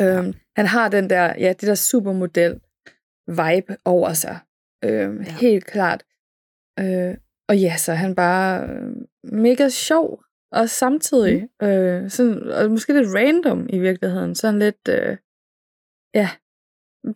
[0.00, 2.60] Øhm, han har den der, ja, det der supermodel
[3.26, 4.38] vibe over sig.
[4.84, 5.24] Øhm, Ja.
[5.26, 5.32] ja.
[5.32, 6.02] Helt klart.
[6.80, 7.16] Øh,
[7.48, 8.92] og ja, så er han bare øh,
[9.32, 11.66] mega sjov, og samtidig, mm.
[11.66, 15.16] øh, sådan, og måske lidt random i virkeligheden, sådan lidt, øh,
[16.14, 16.30] ja,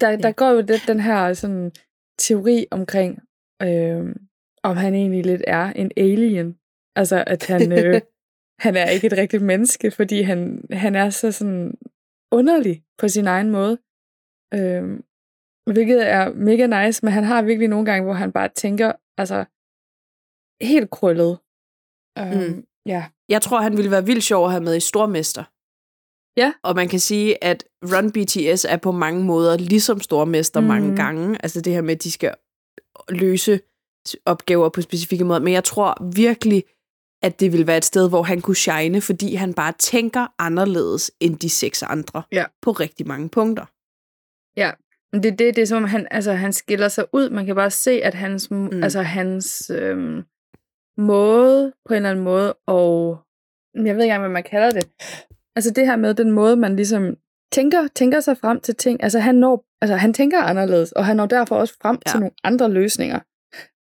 [0.00, 0.16] der, Ja.
[0.16, 1.72] der går jo lidt den her sådan,
[2.18, 3.22] teori omkring,
[3.64, 4.14] øh,
[4.62, 6.58] om han egentlig lidt er en alien.
[6.96, 8.00] Altså, at han, øh,
[8.64, 11.74] han er ikke et rigtigt menneske, fordi han, han er så sådan
[12.32, 13.78] underlig på sin egen måde.
[14.54, 15.00] Øh,
[15.72, 19.44] hvilket er mega nice, men han har virkelig nogle gange, hvor han bare tænker, altså,
[20.64, 21.38] helt krøllet.
[22.18, 22.66] Øhm, Mm.
[22.86, 23.06] Ja.
[23.28, 25.44] Jeg tror, han ville være vildt sjov at have med i Stormester.
[26.40, 26.52] Ja.
[26.62, 30.66] Og man kan sige, at Run BTS er på mange måder ligesom Stormester mm.
[30.66, 31.38] mange gange.
[31.42, 32.34] Altså det her med, at de skal
[33.08, 33.60] løse
[34.26, 35.40] opgaver på specifikke måder.
[35.40, 36.64] Men jeg tror virkelig,
[37.22, 41.12] at det vil være et sted, hvor han kunne shine, fordi han bare tænker anderledes
[41.20, 42.44] end de seks andre Ja.
[42.62, 43.64] på rigtig mange punkter.
[45.14, 47.30] Men det, det, det er som om, han, altså, han skiller sig ud.
[47.30, 48.50] Man kan bare se, at hans.
[48.50, 48.82] Mm.
[48.82, 50.22] altså, hans øhm,
[50.96, 53.18] måde, på en eller anden måde, og
[53.74, 54.90] jeg ved ikke engang, hvad man kalder det.
[55.56, 57.16] Altså det her med den måde, man ligesom
[57.52, 59.02] tænker, tænker sig frem til ting.
[59.02, 62.10] Altså han, når, altså han tænker anderledes, og han når derfor også frem ja.
[62.10, 63.20] til nogle andre løsninger.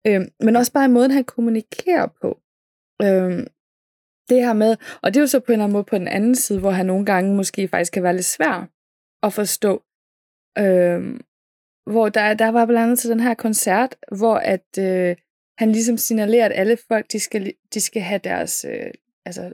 [0.07, 2.39] Øhm, men også bare i måden, han kommunikerer på.
[3.01, 3.47] Øhm,
[4.29, 6.07] det her med, og det er jo så på en eller anden måde på den
[6.07, 8.69] anden side, hvor han nogle gange måske faktisk kan være lidt svær
[9.23, 9.83] at forstå.
[10.57, 11.21] Øhm,
[11.91, 15.15] hvor der, der var blandt andet til den her koncert, hvor at øh,
[15.57, 18.91] han ligesom signalerer, at alle folk, de skal, de skal have deres øh,
[19.25, 19.51] altså,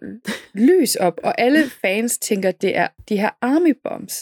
[0.53, 4.15] lys op, og alle fans tænker, det er de her army bombs.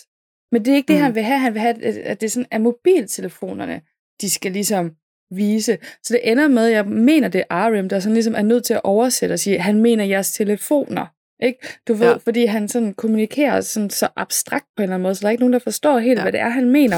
[0.51, 1.03] Men det er ikke det, Mhm.
[1.03, 1.39] han vil have.
[1.39, 3.81] Han vil have, at, at det sådan er mobiltelefonerne,
[4.21, 4.91] de skal ligesom
[5.31, 5.77] vise.
[6.03, 8.73] Så det ender med, jeg mener, det er RM, der sådan ligesom er nødt til
[8.73, 11.05] at oversætte og sige, han mener jeres telefoner.
[11.43, 11.60] Ikke?
[11.88, 12.17] Du ved, Ja.
[12.17, 15.31] fordi han sådan kommunikerer sådan så abstrakt på en eller anden måde, så der er
[15.31, 16.21] ikke nogen, der forstår helt, ja.
[16.23, 16.97] hvad det er, han mener.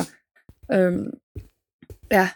[0.71, 1.12] Øhm,
[2.12, 2.29] ja.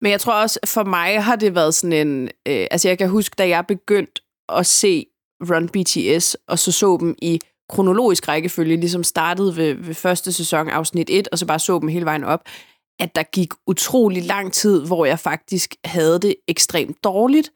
[0.00, 2.22] Men jeg tror også, for mig har det været sådan en...
[2.48, 5.06] Øh, altså jeg kan huske, da jeg begyndte at se
[5.40, 10.68] Run BTS, og så så dem i kronologisk rækkefølge, ligesom startede ved, ved første sæson,
[10.68, 12.40] afsnit 1, og så bare så dem hele vejen op,
[12.98, 17.52] at der gik utrolig lang tid, hvor jeg faktisk havde det ekstremt dårligt.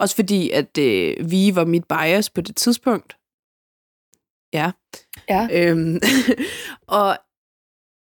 [0.00, 3.16] Også fordi, at øh, vi var mit bias på det tidspunkt.
[4.52, 4.70] Ja.
[5.28, 5.48] Ja.
[5.52, 6.00] Øhm,
[6.98, 7.18] og,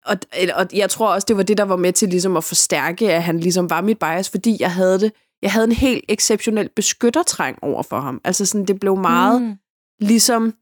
[0.05, 0.16] og,
[0.55, 3.22] og jeg tror også, det var det, der var med til ligesom at forstærke, at
[3.22, 7.59] han ligesom var mit bias, fordi jeg havde det, jeg havde en helt exceptionel beskyttertræng
[7.62, 8.20] over for ham.
[8.24, 9.57] Altså sådan, det blev meget mm.
[10.00, 10.55] ligesom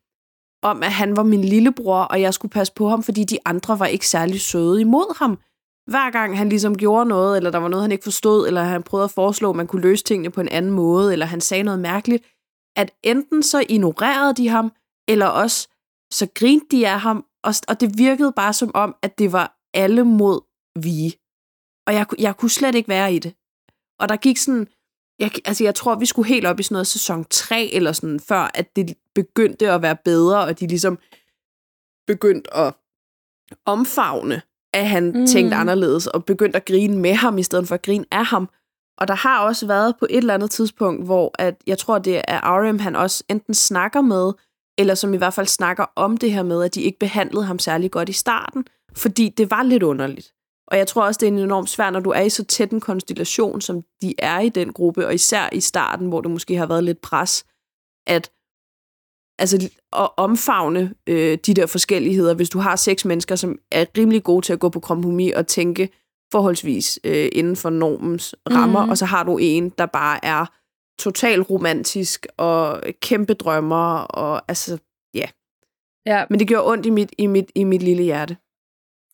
[0.63, 3.79] om, at han var min lillebror, og jeg skulle passe på ham, fordi de andre
[3.79, 5.39] var ikke særlig søde imod ham.
[5.91, 8.83] Hver gang han ligesom gjorde noget, eller der var noget, han ikke forstod, eller han
[8.83, 11.63] prøvede at foreslå, at man kunne løse tingene på en anden måde, eller han sagde
[11.63, 12.25] noget mærkeligt,
[12.77, 14.73] at enten så ignorerede de ham,
[15.09, 15.69] eller også
[16.13, 19.59] så grinte de af ham, og, og det virkede bare som om, at det var
[19.75, 20.41] alle mod
[20.81, 21.17] vi.
[21.87, 23.35] Og jeg, jeg kunne slet ikke være i det.
[24.01, 24.67] Og der gik sådan,
[25.19, 28.21] jeg, altså jeg tror, vi skulle helt op i sådan noget sæson 3 eller sådan,
[28.21, 30.99] før at det begyndte at være bedre, og de ligesom
[32.07, 32.75] begyndte at
[33.67, 34.43] omfavne,
[34.75, 35.27] at han mm.
[35.27, 38.49] Tænkte anderledes, og begyndte at grine med ham, i stedet for at grine af ham.
[38.99, 42.23] Og der har også været på et eller andet tidspunkt, hvor at jeg tror, det
[42.29, 44.33] er RM, han også enten snakker med,
[44.79, 47.59] eller som i hvert fald snakker om det her med, at de ikke behandlede ham
[47.59, 48.65] særlig godt i starten,
[48.97, 50.35] fordi det var lidt underligt.
[50.71, 52.81] Og jeg tror også, det er enormt svært, når du er i så tæt en
[52.81, 56.67] konstellation, som de er i den gruppe, og især i starten, hvor det måske har
[56.67, 57.45] været lidt pres,
[58.07, 58.31] at
[59.39, 64.23] altså, at omfavne øh, de der forskelligheder, hvis du har seks mennesker, som er rimelig
[64.25, 65.89] gode til at gå på kompromis og tænke
[66.33, 68.91] forholdsvis øh, inden for normens rammer, Mhm.
[68.91, 70.47] og så har du en, der bare er
[70.99, 74.79] total romantisk og kæmpe drømmer, og altså,
[75.15, 75.29] ja.
[76.31, 78.37] men det gjorde ondt i mit, i mit, i mit lille hjerte.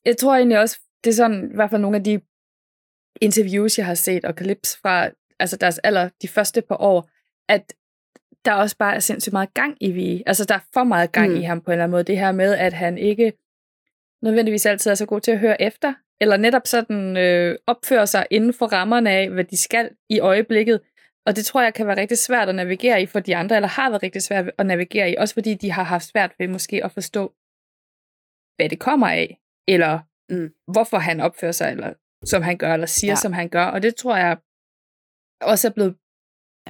[0.04, 2.20] Jeg tror egentlig også, det er sådan, i hvert fald nogle af de
[3.20, 7.08] interviews, jeg har set, og clips fra altså deres aller, de første par år,
[7.48, 7.74] at
[8.44, 10.22] der også bare er sindssygt meget gang i vi.
[10.26, 11.36] Altså, der er for meget gang mm.
[11.36, 12.04] i ham på en eller anden måde.
[12.04, 13.32] Det her med, at han ikke
[14.22, 18.26] nødvendigvis altid er så god til at høre efter, eller netop sådan øh, opfører sig
[18.30, 20.80] inden for rammerne af, hvad de skal i øjeblikket.
[21.26, 23.68] Og det tror jeg kan være rigtig svært at navigere i for de andre, eller
[23.68, 26.84] har været rigtig svært at navigere i, også fordi de har haft svært ved måske
[26.84, 27.34] at forstå,
[28.56, 29.98] hvad det kommer af, eller
[30.30, 30.48] Mm.
[30.72, 31.92] hvorfor han opfører sig, eller
[32.24, 33.16] som han gør, eller siger, Ja.
[33.16, 33.64] som han gør.
[33.64, 34.36] Og det tror jeg
[35.40, 35.96] også er blevet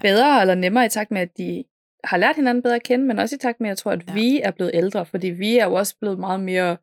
[0.02, 1.64] bedre eller nemmere i takt med, at de
[2.04, 4.04] har lært hinanden bedre at kende, men også i takt med, at jeg tror, at
[4.08, 4.14] Ja.
[4.14, 6.76] vi er blevet ældre, fordi vi er jo også blevet meget mere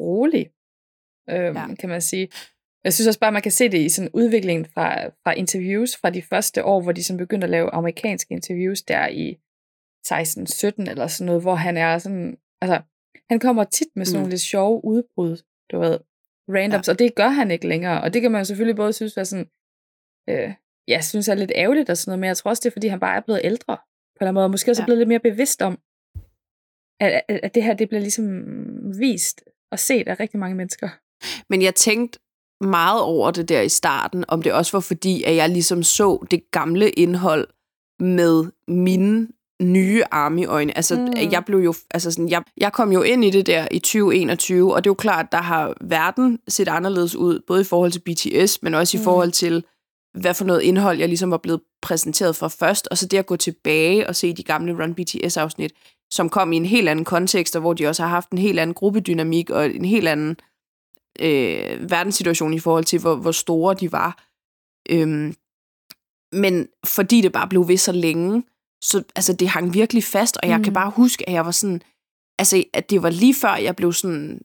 [0.00, 0.52] rolige,
[1.30, 1.74] øhm, Ja.
[1.74, 2.28] kan man sige.
[2.84, 6.10] Jeg synes også bare, man kan se det i sådan udviklingen fra, fra interviews fra
[6.10, 9.38] de første år, hvor de sådan begyndte at lave amerikanske interviews der i
[10.06, 12.82] 16-17 eller sådan noget, hvor han er sådan, altså,
[13.30, 14.20] han kommer tit med sådan Mm.
[14.20, 15.36] nogle lidt sjove udbrud,
[15.72, 15.98] du ved,
[16.48, 16.92] randoms, ja.
[16.92, 19.24] og det gør han ikke længere, og det kan man jo selvfølgelig både synes er
[19.24, 19.48] sådan,
[20.28, 20.54] øh,
[20.88, 22.88] jeg synes er lidt ærgerligt og sådan noget, men jeg tror også, det er, fordi
[22.88, 24.84] han bare er blevet ældre, på en eller anden måde, og måske også Ja.
[24.84, 25.78] er blevet lidt mere bevidst om,
[27.00, 28.44] at, at, at det her, det bliver ligesom
[28.98, 30.88] vist og set af rigtig mange mennesker.
[31.50, 32.18] Men jeg tænkte
[32.60, 36.26] meget over det der i starten, om det også var fordi, at jeg ligesom så
[36.30, 37.48] det gamle indhold
[38.00, 39.28] med mine
[39.62, 40.76] nye army-øjne.
[40.76, 41.30] Altså, mm.
[41.32, 44.74] Jeg blev jo, altså sådan, jeg, jeg kom jo ind i det der i 2021,
[44.74, 48.00] og det er jo klart, der har verden set anderledes ud, både i forhold til
[48.00, 49.04] BTS, men også i Mm.
[49.04, 49.64] forhold til
[50.20, 53.26] hvad for noget indhold, jeg ligesom var blevet præsenteret for først, og så det at
[53.26, 55.72] gå tilbage og se de gamle Run BTS-afsnit,
[56.10, 58.58] som kom i en helt anden kontekst, og hvor de også har haft en helt
[58.58, 60.36] anden gruppedynamik og en helt anden
[61.20, 64.24] øh, verdenssituation i forhold til, hvor, hvor store de var.
[64.90, 65.34] Øhm,
[66.32, 68.42] men fordi det bare blev ved så længe,
[68.82, 70.64] så altså, det hang virkelig fast, og jeg mm.
[70.64, 71.82] kan bare huske, at jeg var sådan,
[72.38, 74.40] altså, at det var lige før, jeg blev sådan,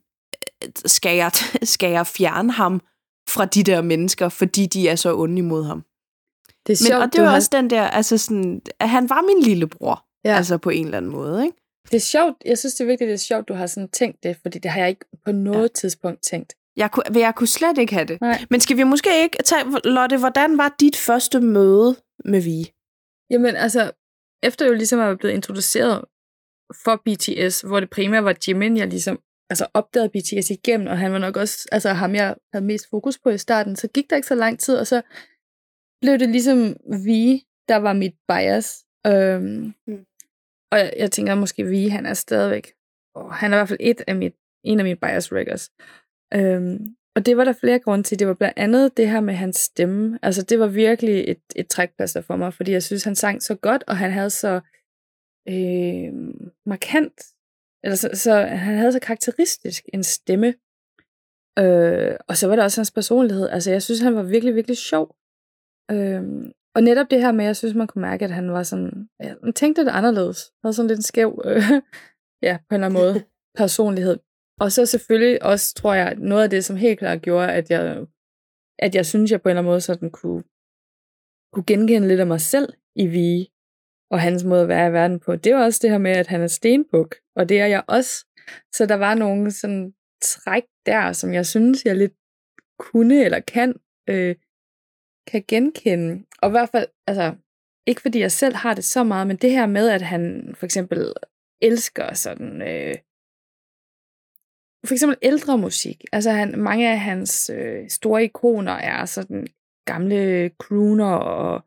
[0.64, 1.32] øh, skal jeg,
[1.76, 2.82] skal jeg fjerne ham
[3.30, 5.84] fra de der mennesker, fordi de er så onde imod ham.
[6.68, 9.22] Det er sjovt, Men, og det var også den der, altså sådan, at han var
[9.22, 10.36] min lillebror, Ja.
[10.36, 11.58] altså på en eller anden måde, ikke?
[11.92, 12.36] Det er sjovt.
[12.46, 14.72] Jeg synes, det er vigtigt, det er sjovt, du har sådan tænkt det, fordi det
[14.72, 15.68] har jeg ikke på noget ja.
[15.68, 16.54] tidspunkt tænkt.
[16.78, 18.22] Jeg kunne, jeg kunne slet ikke have det.
[18.22, 18.46] Nej.
[18.50, 22.72] Men skal vi måske ikke tage, Lotte, hvordan var dit første møde med Vi?
[23.30, 23.92] Jamen altså,
[24.44, 26.06] efter jo ligesom være blevet introduceret
[26.84, 31.12] for BTS, hvor det primært var Jimin, jeg ligesom altså opdagede BTS igennem, og han
[31.12, 34.16] var nok også altså ham, jeg havde mest fokus på i starten, så gik der
[34.16, 35.02] ikke så lang tid, og så
[36.02, 36.76] blev det ligesom
[37.06, 38.86] Vi, der var mit bias.
[39.08, 40.06] Øhm, Mm.
[40.72, 42.74] Og jeg, jeg tænker måske Vi, han er stadigvæk,
[43.16, 45.72] og han er i hvert fald et af mit, en af mine bias records.
[46.34, 48.20] Øhm, og det var der flere grunde til.
[48.20, 50.20] Det var blandt andet det her med hans stemme.
[50.22, 53.56] Altså det var virkelig et, et trækplaster for mig, fordi jeg synes, han sang så
[53.56, 54.62] godt, og han havde så
[55.50, 56.14] øh,
[56.66, 57.22] markant,
[57.84, 60.54] eller så, så han havde så karakteristisk en stemme.
[61.60, 63.50] Øh, og så var der også hans personlighed.
[63.50, 65.16] Altså jeg synes, han var virkelig, virkelig sjov.
[65.92, 66.24] Øh,
[66.76, 69.36] og netop det her med, jeg synes, man kunne mærke, at han var sådan, ja,
[69.44, 70.54] man tænkte det anderledes.
[70.64, 71.62] Havde sådan lidt en skæv, øh,
[72.48, 73.24] ja, på en eller anden måde,
[73.62, 74.18] personlighed.
[74.64, 78.06] Og så selvfølgelig også, tror jeg, noget af det, som helt klart gjorde, at jeg,
[78.80, 80.44] at jeg synes, jeg på en eller anden måde sådan kunne,
[81.54, 83.52] kunne genkende lidt af mig selv i Vi,
[84.12, 85.36] og hans måde at være i verden på.
[85.36, 88.26] Det var også det her med, at han er stenbuk, og det er jeg også.
[88.76, 92.14] Så der var nogle sådan træk der, som jeg synes, jeg lidt
[92.80, 93.76] kunne eller kan,
[94.10, 94.36] øh,
[95.28, 96.26] kan genkende.
[96.42, 97.36] Og i hvert fald, altså,
[97.88, 100.66] ikke fordi jeg selv har det så meget, men det her med, at han for
[100.66, 101.14] eksempel
[101.62, 102.96] elsker sådan, øh,
[104.86, 106.04] for eksempel ældre musik.
[106.12, 109.48] Altså han, mange af hans øh, store ikoner er sådan
[109.86, 111.62] gamle crooner og,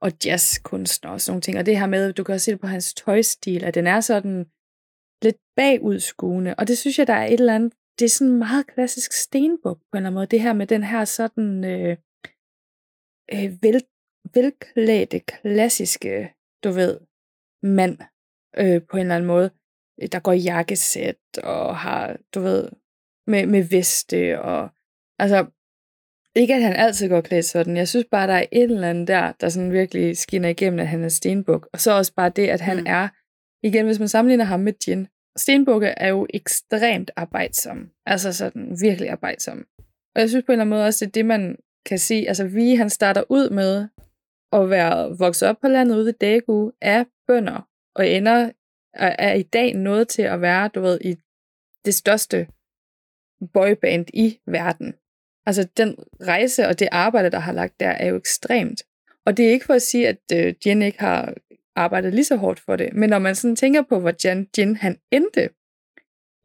[0.00, 1.58] og jazzkunstnere og sådan nogle ting.
[1.58, 4.00] Og det her med, du kan også se det på hans tøjstil, at den er
[4.00, 4.46] sådan
[5.22, 6.54] lidt bagudskuende.
[6.54, 9.78] Og det synes jeg, der er et eller andet, det er sådan meget klassisk stenbuk
[9.78, 10.26] på en eller anden måde.
[10.26, 11.96] Det her med den her sådan øh,
[13.34, 13.82] øh, vel,
[14.34, 17.00] velklædte, klassiske, du ved,
[17.62, 17.98] mand
[18.56, 19.50] øh, på en eller anden måde,
[20.06, 22.68] der går i jakkesæt og har, du ved,
[23.26, 24.68] med, med veste og,
[25.18, 25.46] altså,
[26.34, 27.76] ikke at han altid går klædt sådan.
[27.76, 30.88] Jeg synes bare, der er et eller andet der, der sådan virkelig skinner igennem, at
[30.88, 31.68] han er stenbuk.
[31.72, 32.84] Og så også bare det, at han Mm.
[32.86, 33.08] er,
[33.62, 37.90] igen, hvis man sammenligner ham med Jin, stenbukke er jo ekstremt arbejdsom.
[38.06, 39.66] Altså sådan virkelig arbejdsom.
[40.14, 42.28] Og jeg synes på en eller anden måde også, det er det, man kan sige.
[42.28, 43.88] Altså vi, han starter ud med
[44.52, 48.50] at være vokset op på landet ude i Daegu af bønder, og ender
[48.94, 51.16] er, er i dag nået til at være, du ved, i
[51.84, 52.48] det største
[53.54, 54.94] boyband i verden.
[55.46, 58.82] Altså den rejse og det arbejde, der har lagt der, er jo ekstremt.
[59.26, 61.34] Og det er ikke for at sige, at øh, Jin ikke har
[61.76, 64.76] arbejdet lige så hårdt for det, men når man sådan tænker på, hvor Jan, Jin
[64.76, 65.50] han endte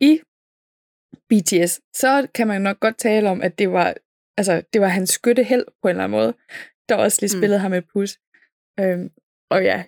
[0.01, 0.21] i
[1.29, 3.95] BTS, så kan man nok godt tale om, at det var,
[4.38, 6.33] altså, det var hans skytte held på en eller anden måde,
[6.89, 7.39] der også lige Mm.
[7.39, 7.62] spillede mm.
[7.62, 8.19] ham et pus.
[8.79, 9.12] Øhm,
[9.49, 9.83] og ja,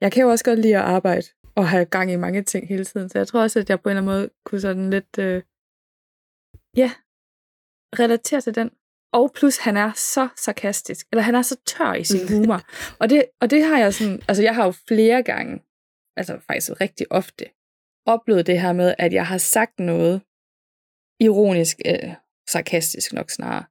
[0.00, 2.84] jeg kan jo også godt lide at arbejde og have gang i mange ting hele
[2.84, 5.18] tiden, så jeg tror også, at jeg på en eller anden måde kunne sådan lidt,
[5.18, 5.42] øh,
[6.76, 6.90] ja,
[7.98, 8.70] relatere til den.
[9.12, 12.60] Og plus, han er så sarkastisk, eller han er så tør i sin humor.
[13.00, 15.62] og, det, og det har jeg sådan, altså jeg har jo flere gange,
[16.16, 17.44] altså faktisk rigtig ofte,
[18.06, 20.22] oplevet det her med, at jeg har sagt noget
[21.20, 22.14] ironisk, øh,
[22.48, 23.64] sarkastisk nok snarere.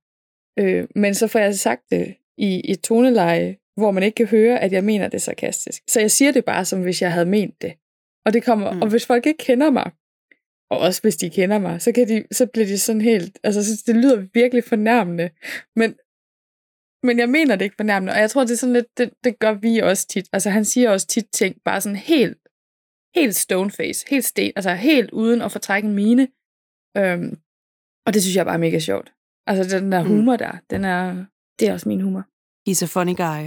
[0.59, 4.59] Øh, men så får jeg sagt det i et toneleje, hvor man ikke kan høre,
[4.59, 5.83] at jeg mener det sarkastisk.
[5.89, 7.73] Så jeg siger det bare, som hvis jeg havde ment det.
[8.25, 8.75] Og det kommer, Mm.
[8.75, 8.81] mm.
[8.81, 9.91] og hvis folk ikke kender mig,
[10.71, 13.63] og også hvis de kender mig, så, kan de, så bliver de sådan helt, altså
[13.65, 15.29] så det lyder virkelig fornærmende.
[15.75, 15.95] Men,
[17.07, 19.39] men jeg mener det ikke fornærmende, og jeg tror, det er sådan lidt, det, det
[19.39, 20.27] gør vi også tit.
[20.33, 22.37] Altså han siger også tit ting, bare sådan helt,
[23.15, 26.27] helt stoneface, helt sten, altså helt uden at fortrække en mine.
[26.97, 27.37] Øhm,
[28.05, 29.13] og det synes jeg bare er mega sjovt.
[29.47, 30.09] Altså den der Mm.
[30.09, 31.25] humor der, den er,
[31.59, 32.23] det er også min humor.
[32.69, 33.43] He's a funny guy.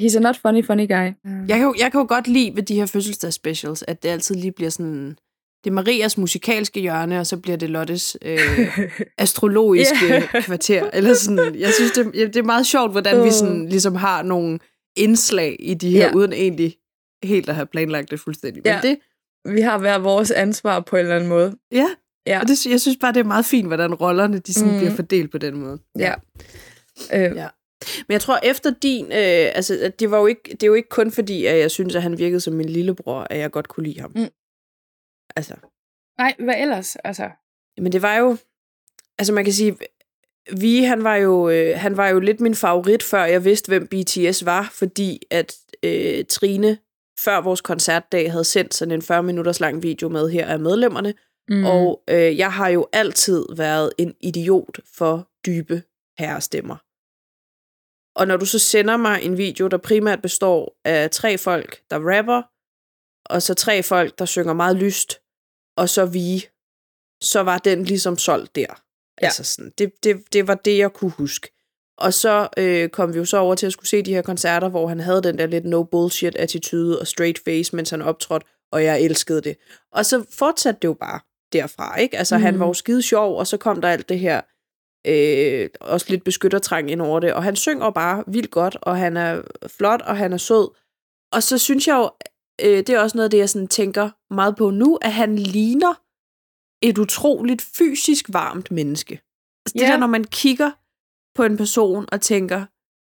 [0.00, 1.08] He's a not funny, funny guy.
[1.48, 4.34] Jeg kan, jo, jeg kan jo godt lide ved de her fødselsdagsspecials, at det altid
[4.34, 5.16] lige bliver sådan...
[5.64, 8.38] Det er Marias musikalske hjørne, og så bliver det Lottes øh,
[9.18, 10.40] astrologiske Ja.
[10.40, 10.90] kvarter.
[10.92, 13.32] Eller sådan, jeg synes, det, det er meget sjovt, hvordan vi Åh.
[13.32, 14.58] sådan, ligesom har nogle
[14.96, 16.12] indslag i de her, Ja.
[16.14, 16.76] uden egentlig
[17.24, 18.62] helt at have planlagt det fuldstændig.
[18.64, 18.98] Men det,
[19.54, 21.54] Vi har hver vores ansvar på en eller anden måde.
[21.72, 21.86] ja,
[22.26, 22.40] Ja.
[22.40, 24.78] og det, jeg synes bare, det er meget fint, hvordan rollerne de sådan Mhm.
[24.78, 25.78] bliver fordelt på den måde.
[25.98, 26.14] Ja.
[27.14, 27.46] Øh, Ja.
[28.08, 29.04] Men jeg tror, efter din...
[29.04, 31.94] Øh, altså, det, var jo ikke, det er jo ikke kun fordi, at jeg synes,
[31.94, 34.12] at han virkede som min lillebror, at jeg godt kunne lide ham.
[34.14, 34.28] Mm.
[35.36, 35.54] Altså,
[36.18, 36.96] Nej, hvad ellers?
[36.96, 37.30] Altså,
[37.78, 38.36] men det var jo...
[39.18, 39.76] Altså, man kan sige...
[40.60, 43.86] Vi, han var jo, øh, han var jo lidt min favorit, før jeg vidste, hvem
[43.86, 46.78] BTS var, fordi at øh, Trine
[47.20, 51.14] før vores koncertdag havde sendt sådan en 40 minutters lang video med her af medlemmerne,
[51.48, 51.64] mm.
[51.64, 55.82] og øh, jeg har jo altid været en idiot for dybe
[56.18, 56.76] herrestemmer.
[58.16, 62.16] Og når du så sender mig en video, der primært består af tre folk, der
[62.16, 62.42] rapper,
[63.34, 65.20] og så tre folk, der synger meget lyst,
[65.76, 66.46] og så vi,
[67.22, 68.82] så var den ligesom solgt der.
[69.20, 69.26] Ja.
[69.26, 71.52] Altså sådan, det, det, det var det, jeg kunne huske.
[71.98, 74.68] Og så øh, kom vi jo så over til at skulle se de her koncerter,
[74.68, 78.46] hvor han havde den der lidt no bullshit attitude og straight face, mens han optrådte,
[78.72, 79.56] og jeg elskede det.
[79.92, 81.20] Og så fortsatte det jo bare
[81.52, 82.18] derfra, ikke?
[82.18, 82.42] Altså, mm.
[82.42, 84.40] han var jo skide sjov, og så kom der alt det her,
[85.06, 89.16] øh, også lidt beskyttertrang ind over det, og han synger bare vildt godt, og han
[89.16, 90.68] er flot, og han er sød.
[91.32, 92.10] Og så synes jeg jo,
[92.64, 95.36] øh, det er også noget af det, jeg sådan tænker meget på nu, at han
[95.38, 95.94] ligner
[96.82, 99.12] et utroligt fysisk varmt menneske.
[99.14, 99.86] Altså, det Ja.
[99.86, 100.70] der, når man kigger
[101.34, 102.66] på en person og tænker,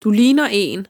[0.03, 0.87] du ligner en,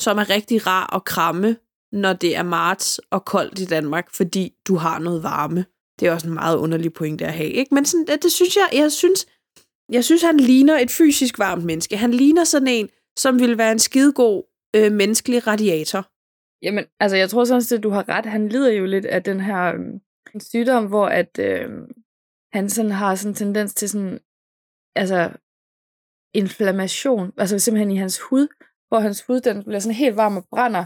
[0.00, 1.56] som er rigtig rar at kramme,
[1.92, 5.64] når det er marts og koldt i Danmark, fordi du har noget varme.
[6.00, 7.74] Det er også en meget underlig pointe at have, ikke?
[7.74, 9.26] Men sådan, det, det synes jeg, jeg synes,
[9.90, 11.96] jeg synes, han ligner et fysisk varmt menneske.
[11.96, 14.42] Han ligner sådan en, som ville være en skidegod
[14.76, 16.10] øh, menneskelig radiator.
[16.62, 18.26] Jamen, altså, jeg tror sådan set, at du har ret.
[18.26, 21.68] Han lider jo lidt af den her øh, sygdom, hvor at øh,
[22.52, 24.18] han sådan har sådan en tendens til sådan,
[24.96, 25.30] altså,
[26.34, 28.48] inflammation, altså simpelthen i hans hud,
[28.88, 30.84] hvor hans hud, den bliver sådan helt varm og brænder,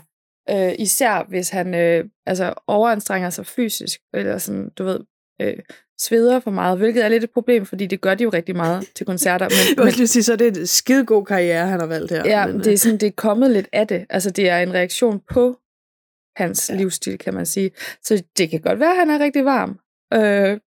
[0.50, 5.00] øh, især hvis han øh, altså overanstrenger sig fysisk, eller sådan, du ved,
[5.42, 5.57] øh,
[6.01, 8.88] sveder for meget, hvilket er lidt et problem, fordi det gør de jo rigtig meget
[8.94, 9.47] til koncerter.
[9.51, 12.23] Jeg Men, vil lige sige, så er det en skidegod karriere, han har valgt her.
[12.25, 14.07] Ja, men, det er, sådan, det er kommet lidt af det.
[14.11, 15.57] Altså, det er en reaktion på
[16.37, 16.75] hans Ja.
[16.75, 16.81] ja.
[16.81, 17.70] livsstil, kan man sige.
[18.03, 19.79] Så det kan godt være, at han er rigtig varm.
[20.14, 20.59] Øh,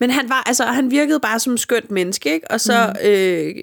[0.00, 2.50] Men han var, altså, han virkede bare som et skønt menneske, ikke?
[2.50, 3.08] Og så, mm.
[3.08, 3.54] øh,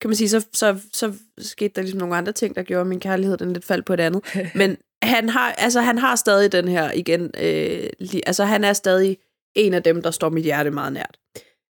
[0.00, 2.86] kan man sige, så, så, så skete der ligesom nogle andre ting, der gjorde, at
[2.86, 4.24] min kærlighed den lidt faldt på et andet.
[4.54, 8.72] Men han har, altså, han har stadig den her igen, øh, li, altså han er
[8.72, 9.18] stadig
[9.54, 11.18] en af dem, der står mit hjerte meget nært.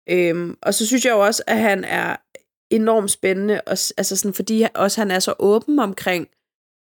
[0.08, 2.16] Øhm, og så synes jeg jo også, at han er
[2.70, 6.28] enormt spændende, og, altså sådan, fordi også han er så åben omkring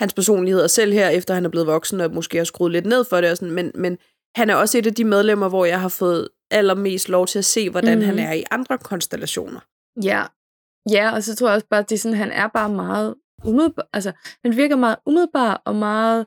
[0.01, 2.85] hans personlighed, og selv her, efter han er blevet voksen, og måske har skruet lidt
[2.85, 3.97] ned for det, og sådan, men, men
[4.35, 7.45] han er også et af de medlemmer, hvor jeg har fået allermest lov til at
[7.45, 8.03] se, hvordan mm.
[8.05, 8.23] han Mhm.
[8.23, 9.59] er i andre konstellationer.
[10.03, 10.25] ja.
[10.91, 13.87] ja, og så tror jeg også bare, at det sådan, han er bare meget umiddelbar.
[13.93, 14.11] Altså,
[14.45, 16.25] han virker meget umiddelbar og meget,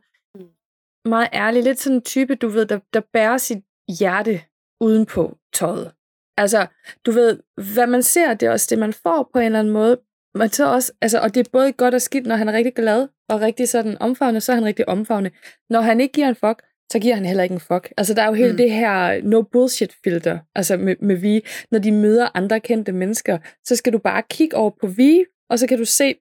[1.09, 1.63] meget ærlig.
[1.63, 3.59] Lidt sådan en type, du ved, der, der bærer sit
[3.99, 4.43] hjerte
[4.81, 5.93] udenpå tøjet.
[6.39, 6.67] Altså,
[7.07, 7.43] du ved,
[7.75, 10.01] hvad man ser, det er også det, man får på en eller anden måde.
[10.35, 12.75] Man så også, altså, og det er både godt og skidt, når han er rigtig
[12.75, 15.33] glad og rigtig sådan omfavnet, så er han rigtig omfavnet.
[15.71, 17.93] Når han ikke giver en fuck, så giver han heller ikke en fuck.
[17.97, 18.57] Altså, der er jo hele mm.
[18.57, 21.45] det her no bullshit filter, altså med, med vi.
[21.71, 25.59] Når de møder andre kendte mennesker, så skal du bare kigge over på vi, og
[25.59, 26.15] så kan du se,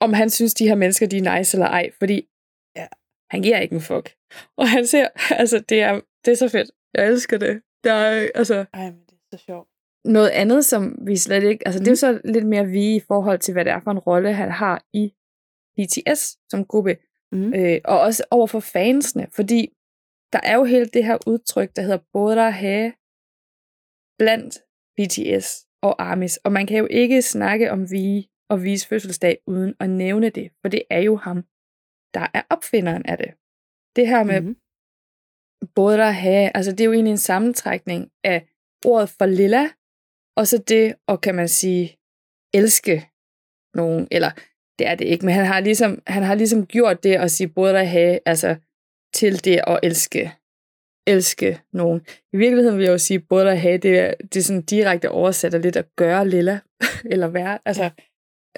[0.00, 2.28] om han synes, de her mennesker, de er nice eller ej, fordi
[2.76, 2.86] Ja.
[3.30, 4.14] han giver ikke en fuck.
[4.56, 5.08] Og han ser,
[5.40, 6.70] altså, det er, det er så fedt.
[6.94, 7.62] Jeg elsker det.
[7.84, 9.68] Der er, altså, Ej, men det er så sjovt.
[10.04, 11.66] noget andet, som vi slet ikke...
[11.68, 11.84] Altså, mm.
[11.84, 13.98] det er jo så lidt mere vi i forhold til, hvad det er for en
[13.98, 15.14] rolle, han har i
[15.76, 16.96] BTS som gruppe.
[17.32, 17.54] Mm.
[17.54, 19.68] Øh, og også over for fansene, fordi
[20.32, 22.92] der er jo hele det her udtryk, der hedder Boda He
[24.18, 24.58] blandt
[24.96, 26.36] BTS og ARMYs.
[26.36, 30.50] Og man kan jo ikke snakke om vi og Vi's fødselsdag uden at nævne det,
[30.60, 31.36] for det er jo ham,
[32.14, 33.30] der er opfinderen af det.
[33.96, 34.56] Det her med Mhm
[35.74, 38.46] både Boda He, altså det er jo egentlig en sammentrækning af
[38.84, 39.68] ordet for lilla,
[40.36, 41.98] og så det, og kan man sige,
[42.54, 43.08] elske
[43.74, 44.30] nogen, eller
[44.78, 47.48] det er det ikke, men han har ligesom, han har ligesom gjort det at sige
[47.48, 48.56] både at have, altså
[49.14, 50.32] til det at elske,
[51.06, 52.00] elske nogen.
[52.32, 55.10] I virkeligheden vil jeg jo sige, både at have, det er, det er sådan direkte
[55.10, 56.60] oversat af lidt at gøre lilla,
[57.12, 57.90] eller være, altså,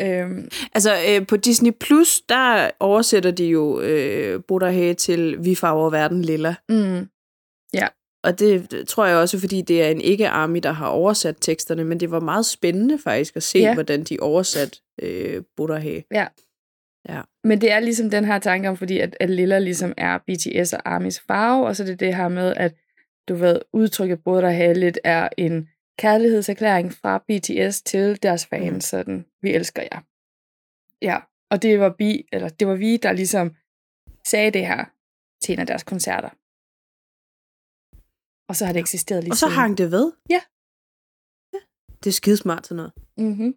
[0.00, 5.90] øhm, Altså, øh, på Disney Plus, der oversætter de jo øh, Bodahe til Vi farver
[5.90, 6.54] verden lilla.
[6.68, 7.08] mm,
[8.24, 11.84] Og det det tror jeg også, fordi det er en ikke-army, der har oversat teksterne,
[11.84, 13.64] men det var meget spændende faktisk at se, ja.
[13.68, 13.74] Ja.
[13.74, 16.04] hvordan de oversat øh, Bodahe.
[17.44, 20.72] Men det er ligesom den her tanke om, fordi at, at lilla ligesom er BTS
[20.72, 22.74] og ARMYs farve, og så er det det her med, at
[23.28, 25.68] du ved, udtrykket både der have lidt er en
[25.98, 28.74] kærlighedserklæring fra BTS til deres fans, Mhm.
[28.74, 28.80] mm.
[28.80, 30.00] sådan, vi elsker jer.
[31.02, 31.18] Ja,
[31.50, 33.56] og det var, vi, eller det var vi, der ligesom
[34.26, 34.84] sagde det her
[35.44, 36.30] til en af deres koncerter.
[38.48, 40.12] Og så har det eksisteret lige Og så hang det ved.
[40.30, 40.40] Ja.
[41.54, 41.58] ja.
[42.04, 42.92] Det er skidesmart sådan noget.
[43.16, 43.54] Mm-hmm.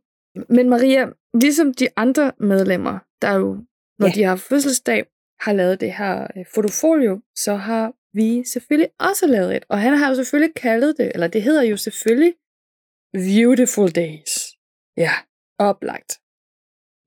[0.49, 3.53] Men Maria, ligesom de andre medlemmer, der jo,
[3.99, 4.11] når Ja.
[4.11, 4.15] ja.
[4.15, 5.05] de har fødselsdag,
[5.39, 9.65] har lavet det her øh, fotofolio, så har vi selvfølgelig også lavet et.
[9.69, 12.33] Og han har jo selvfølgelig kaldet det, eller det hedder jo selvfølgelig
[13.13, 14.33] Beautiful Days.
[14.97, 15.13] Ja,
[15.59, 16.11] oplagt.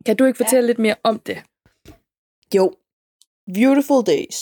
[0.06, 0.70] Kan du ikke fortælle ja.
[0.70, 1.38] lidt mere om det?
[2.56, 2.64] Jo.
[3.54, 4.38] Beautiful Days.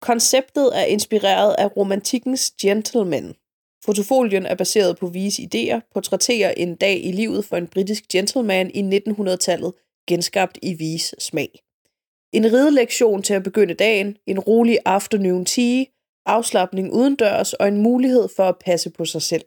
[0.00, 3.34] Konceptet er inspireret af romantikkens gentleman.
[3.84, 8.70] Fotofolien er baseret på Vies idéer, portrætterer en dag i livet for en britisk gentleman
[8.74, 9.72] i 1900-tallet,
[10.08, 11.67] genskabt i Vies smag.
[12.32, 15.84] En ridelektion til at begynde dagen, en rolig afternoon tea,
[16.26, 19.44] afslappning udendørs og en mulighed for at passe på sig selv.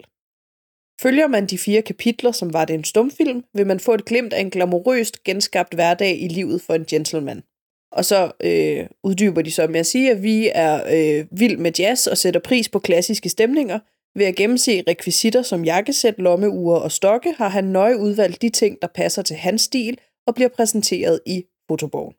[1.02, 4.34] Følger man de fire kapitler, som var det en stumfilm, vil man få et glimt
[4.34, 7.44] af en glamourøst genskabt hverdag i livet for en gentleman.
[7.92, 11.72] Og så øh, uddyber de så med at sige, at vi er øh, vild med
[11.80, 13.80] jazz og sætter pris på klassiske stemninger.
[14.16, 18.78] Ved at gennemse rekvisitter som jakkesæt, lommeure og stokke, har han nøje udvalgt de ting,
[18.82, 22.14] der passer til hans stil og bliver præsenteret i fotobogen.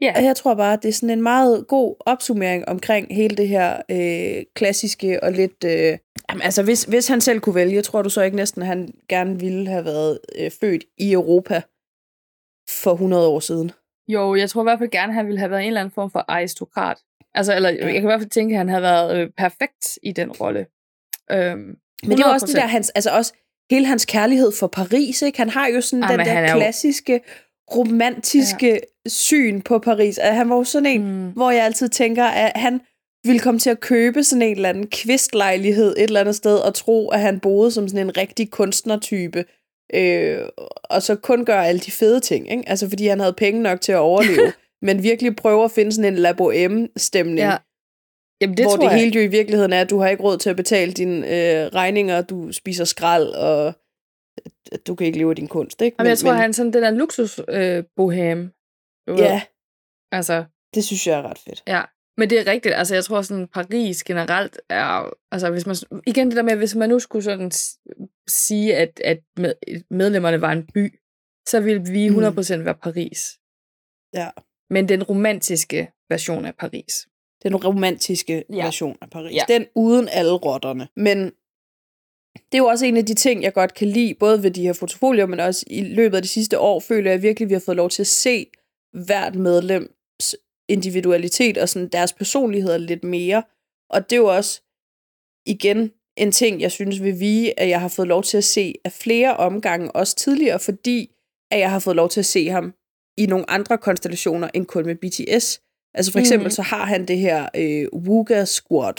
[0.00, 3.36] Ja, Og jeg tror bare, at det er sådan en meget god opsummering omkring hele
[3.36, 5.64] det her øh, klassiske og lidt...
[5.64, 5.98] Øh,
[6.30, 8.88] jamen, altså, hvis, hvis han selv kunne vælge, tror du så ikke næsten, at han
[9.08, 11.62] gerne ville have været øh, født i Europa
[12.70, 13.70] for 100 år siden?
[14.08, 15.94] Jo, jeg tror i hvert fald gerne, at han ville have været en eller anden
[15.94, 16.98] form for aristokrat.
[17.34, 20.12] Altså, eller jeg kan i hvert fald tænke, at han havde været øh, perfekt i
[20.12, 20.66] den rolle.
[21.30, 22.60] Øhm, Men det er også det 100%.
[22.60, 23.32] der, hans, altså også
[23.70, 25.38] hele hans kærlighed for Paris, ikke?
[25.38, 27.20] Han har jo sådan Ah, den der er jo- klassiske,
[27.76, 28.78] romantiske ja.
[29.06, 30.18] syn på Paris.
[30.18, 31.30] At han var jo sådan en, Mm.
[31.30, 32.80] hvor jeg altid tænker, at han
[33.26, 36.74] ville komme til at købe sådan en eller anden kvistlejlighed et eller andet sted, og
[36.74, 39.44] tro, at han boede som sådan en rigtig kunstnertype,
[39.94, 40.38] øh,
[40.84, 42.62] og så kun gøre alle de fede ting, ikke?
[42.66, 44.52] Altså fordi han havde penge nok til at overleve,
[44.86, 47.56] men virkelig prøve at finde sådan en La Boheme-stemning, Ja.
[48.40, 48.94] Jamen, det hvor det jeg.
[48.94, 51.66] hele jo i virkeligheden er, at du har ikke råd til at betale dine øh,
[51.66, 53.72] regninger, du spiser skrald, og
[54.72, 55.94] at du kan ikke leve af din kunst, ikke?
[55.98, 58.52] Jamen, jeg tror, han er sådan den der luksus øh, bohem.
[59.08, 59.42] Ja,
[60.12, 60.44] Altså,
[60.74, 61.62] det synes jeg er ret fedt.
[61.66, 61.82] ja.
[62.16, 62.74] Men det er rigtigt.
[62.74, 65.10] Altså, jeg tror sådan, Paris generelt er...
[65.32, 65.76] Altså, hvis man...
[66.06, 67.50] Igen det der med, hvis man nu skulle sådan
[68.28, 69.54] sige, at, at med,
[69.90, 70.98] medlemmerne var en by,
[71.48, 72.16] så ville vi Mm.
[72.18, 73.38] 100% være Paris.
[74.14, 74.30] Ja.
[74.70, 77.08] Men den romantiske version af Paris.
[77.42, 78.44] Den romantiske.
[78.52, 78.64] Ja.
[78.64, 79.34] version af Paris.
[79.34, 79.44] Ja.
[79.48, 80.88] Den uden alle rotterne.
[80.96, 81.32] Men
[82.52, 84.62] det er jo også en af de ting, jeg godt kan lide, både ved de
[84.62, 87.54] her fotofolier, men også i løbet af de sidste år, føler jeg virkelig, at vi
[87.54, 88.46] har fået lov til at se
[88.92, 90.34] hvert medlems
[90.68, 93.42] individualitet og sådan deres personligheder lidt mere.
[93.90, 94.60] Og det er jo også,
[95.46, 98.74] igen, en ting, jeg synes vil vi, at jeg har fået lov til at se
[98.84, 101.10] af flere omgange, også tidligere, fordi
[101.50, 102.74] at jeg har fået lov til at se ham
[103.18, 105.60] i nogle andre konstellationer end kun med BTS.
[105.94, 106.50] Altså for eksempel Mhm.
[106.50, 108.94] så har han det her øh, Wooga Squad,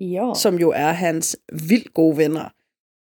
[0.00, 0.32] Ja.
[0.36, 1.36] som jo er hans
[1.68, 2.48] vildt gode venner.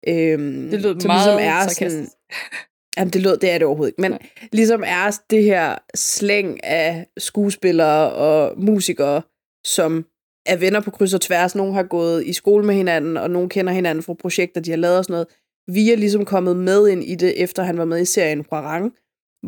[0.08, 2.08] Øhm, Det lød som meget ligesom er sådan.
[2.98, 4.02] Jamen, det, lød, det er det overhovedet ikke.
[4.02, 4.30] Men Nej.
[4.52, 9.22] ligesom er det her slæng af skuespillere og musikere,
[9.66, 10.06] som
[10.46, 11.56] er venner på kryds og tværs.
[11.56, 14.78] Nogle har gået i skole med hinanden, og nogle kender hinanden fra projekter, de har
[14.78, 15.28] lavet og sådan noget.
[15.68, 18.94] Vi er ligesom kommet med ind i det, efter han var med i serien Hwarang,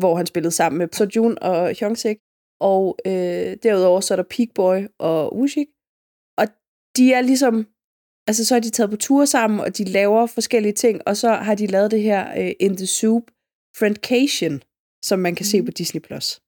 [0.00, 2.16] hvor han spillede sammen med Sojun og Hyungsik.
[2.60, 5.66] Og øh, derudover så er der Peak Boy og Wushik.
[6.38, 6.46] Og
[6.96, 7.66] de er ligesom
[8.26, 11.32] altså så har de taget på tur sammen, og de laver forskellige ting, og så
[11.32, 13.22] har de lavet det her uh, In the Soup
[13.78, 14.62] Friendcation,
[15.04, 15.50] som man kan mm.
[15.50, 16.00] se på Disney+.
[16.00, 16.40] Plus.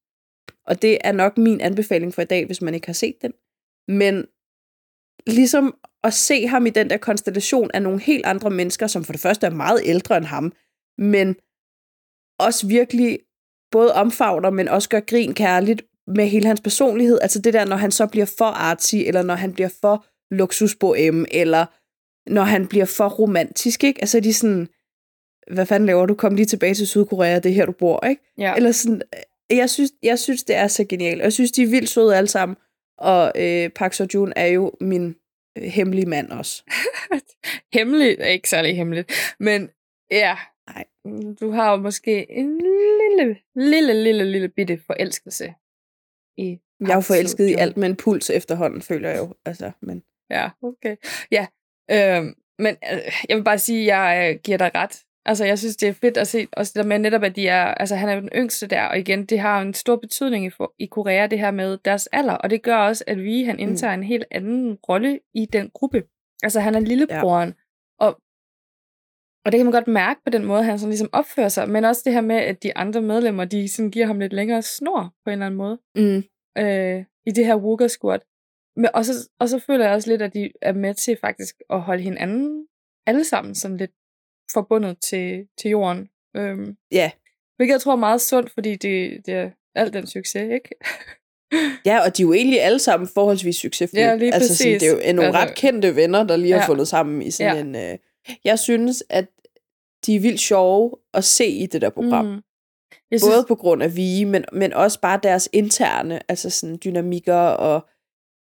[0.66, 3.32] Og det er nok min anbefaling for i dag, hvis man ikke har set den.
[3.88, 4.26] Men
[5.26, 9.12] ligesom at se ham i den der konstellation af nogle helt andre mennesker, som for
[9.12, 10.52] det første er meget ældre end ham,
[10.98, 11.36] men
[12.38, 13.18] også virkelig
[13.70, 17.18] både omfavner, men også gør grin kærligt med hele hans personlighed.
[17.22, 21.26] Altså det der, når han så bliver for artsy, eller når han bliver for luksusbohem,
[21.30, 21.66] eller
[22.30, 24.00] når han bliver for romantisk, ikke?
[24.00, 24.68] Altså de er sådan,
[25.52, 26.14] hvad fanden laver du?
[26.14, 28.22] Kom lige tilbage til Sydkorea, det er her, du bor, ikke?
[28.38, 28.54] Ja.
[28.54, 29.02] Eller sådan,
[29.50, 31.20] øh, jeg synes, jeg synes, det er så genialt.
[31.20, 32.56] Og jeg synes, de er vildt søde alle sammen.
[32.98, 35.16] Og øh, Park Seo-joon er jo min
[35.58, 36.62] øh, hemmelige mand også.
[37.74, 39.12] Hemmeligt er ikke særlig hemmeligt.
[39.40, 39.70] Men
[40.10, 40.36] ja,
[40.74, 40.84] Nej.
[41.40, 45.54] du har jo måske en lille, lille, lille, lille bitte forelskelse
[46.36, 49.34] i Jeg er jo forelsket i alt med en puls efterhånden, føler jeg jo.
[49.44, 50.02] Altså, men
[50.32, 50.96] Ja, okay.
[51.30, 51.46] Ja,
[51.90, 55.02] øhm, men øh, jeg vil bare sige, at jeg øh, giver dig ret.
[55.24, 57.48] Altså, jeg synes, det er fedt at se, også det der med netop, at de
[57.48, 60.46] er, altså, han er jo den yngste der, og igen, det har en stor betydning
[60.46, 63.44] i, for, i Korea, det her med deres alder, og det gør også, at vi,
[63.44, 64.02] han indtager mm.
[64.02, 66.02] en helt anden rolle i den gruppe.
[66.42, 68.06] Altså, han er lillebroren, ja.
[68.06, 68.20] og,
[69.44, 71.84] og det kan man godt mærke på den måde, han sådan ligesom opfører sig, men
[71.84, 75.14] også det her med, at de andre medlemmer, de sådan giver ham lidt længere snor,
[75.24, 76.22] på en eller anden måde mm,
[76.58, 78.20] øh, i det her Wooga Squad.
[78.76, 81.56] Men, og, så, og så føler jeg også lidt, at de er med til faktisk
[81.70, 82.66] at holde hinanden
[83.06, 83.90] alle sammen sådan lidt
[84.52, 86.08] forbundet til, til jorden.
[86.36, 87.10] Øhm, Ja.
[87.56, 90.68] hvilket jeg tror er meget sundt, fordi det, det er alt den succes, ikke?
[91.86, 94.02] Ja, og de er jo egentlig alle sammen forholdsvis succesfulde.
[94.04, 96.60] Ja, lige altså, sådan, det er jo nogle Altså- ret kendte venner, der lige har
[96.60, 96.66] Ja.
[96.66, 97.80] fundet sammen i sådan Ja.
[97.88, 97.92] en...
[97.92, 97.98] Øh...
[98.44, 99.26] Jeg synes, at
[100.06, 102.24] de er vildt sjove at se i det der program.
[102.24, 102.30] Mm.
[102.32, 102.40] Mm.
[103.10, 106.78] Jeg synes, Både på grund af vi, men, men også bare deres interne altså sådan
[106.84, 107.88] dynamikker, og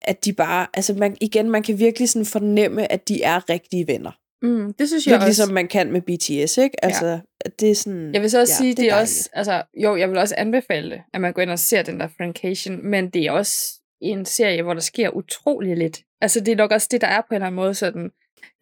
[0.01, 0.67] at de bare...
[0.73, 4.11] Altså man, igen, man kan virkelig sådan fornemme, at de er rigtige venner.
[4.41, 5.27] mm, det synes jeg Lidt også.
[5.27, 6.85] ligesom man kan med BTS, ikke?
[6.85, 8.13] Altså, at det er sådan...
[8.13, 9.01] Jeg vil så også ja, sige, det er, dejligt.
[9.01, 11.99] også, altså, jo, jeg vil også anbefale det, at man går ind og ser den
[11.99, 15.99] der Frankation, men det er også en serie, hvor der sker utrolig lidt.
[16.21, 18.09] Altså, det er nok også det, der er på en eller anden måde sådan,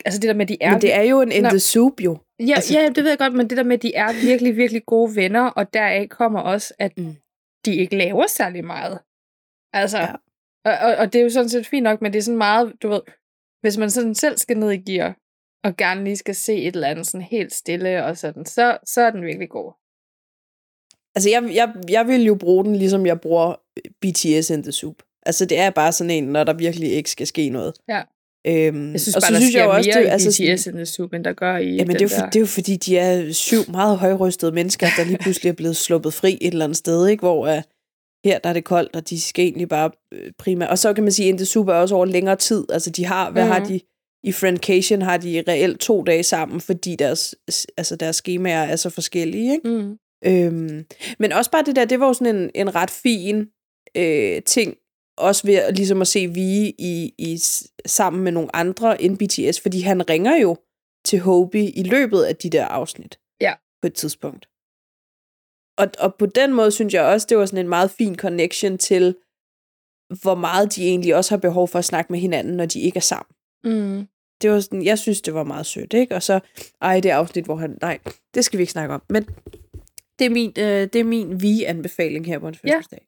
[0.06, 0.72] altså det der med, de er...
[0.72, 1.50] Men det er jo en in Nå.
[1.50, 2.18] the soup, jo.
[2.40, 4.86] ja, altså- ja, det ved jeg godt, men det der med, de er virkelig, virkelig
[4.86, 7.16] gode venner, og deraf kommer også, at Mm.
[7.66, 9.00] de ikke laver særlig meget.
[9.74, 10.14] Altså, Ja.
[10.66, 12.74] Og, og, og det er jo sådan set fint nok, men det er sådan meget,
[12.84, 13.02] du ved,
[13.62, 15.18] hvis man sådan selv skal ned i gear,
[15.64, 19.02] og gerne lige skal se et eller andet sådan helt stille og sådan, så, så
[19.02, 19.74] er den virkelig god.
[21.16, 23.56] Altså, jeg, jeg, jeg vil jo bruge den, ligesom jeg bruger
[24.02, 25.04] BTS in the soup.
[25.26, 27.74] Altså, det er bare sådan en, når der virkelig ikke skal ske noget.
[27.90, 28.02] Ja.
[28.48, 30.62] Øhm, Jeg synes og bare, så der synes jeg også, mere det, i altså, BTS
[30.64, 32.40] sådan, end the soup, end der gør i Jamen, det er, jo, for, det er
[32.40, 36.38] jo fordi, de er syv meget højrystede mennesker, der lige pludselig er blevet sluppet fri
[36.42, 37.22] et eller andet sted, ikke?
[37.22, 37.62] hvor uh,
[38.26, 40.70] her der er det koldt, og de skal egentlig bare øh, primært...
[40.70, 42.66] Og så kan man sige, at super også over længere tid.
[42.72, 43.52] Altså, de har, hvad Mhm.
[43.52, 43.80] har de...
[44.24, 47.36] I Friendcation har de reelt to dage sammen, fordi deres,
[47.78, 49.52] altså deres skemaer er så forskellige.
[49.54, 49.70] Ikke?
[49.70, 49.98] Mm.
[50.26, 50.86] Øhm,
[51.20, 53.48] men også bare det der, det var jo sådan en, en ret fin
[53.98, 54.76] øh, ting,
[55.18, 57.40] også ved at, ligesom at se vi i, i,
[57.86, 60.58] sammen med nogle andre end BTS, fordi han ringer jo
[61.06, 63.20] til Hobie i løbet af de der afsnit.
[63.42, 63.54] Ja.
[63.82, 64.49] På et tidspunkt.
[65.80, 68.78] Og, og på den måde synes jeg også, det var sådan en meget fin connection
[68.78, 69.16] til,
[70.22, 72.98] hvor meget de egentlig også har behov for at snakke med hinanden, når de ikke
[72.98, 73.36] er sammen.
[73.64, 74.08] Mm.
[74.42, 76.16] Det var sådan, jeg synes, det var meget sødt, ikke?
[76.16, 76.40] Og så,
[76.82, 78.00] ej, det afsnit, hvor han, nej,
[78.34, 79.02] det skal vi ikke snakke om.
[79.10, 79.24] Men
[80.20, 82.76] det er min, øh, det er min vi-anbefaling her på en Ja.
[82.76, 83.06] fødselsdag.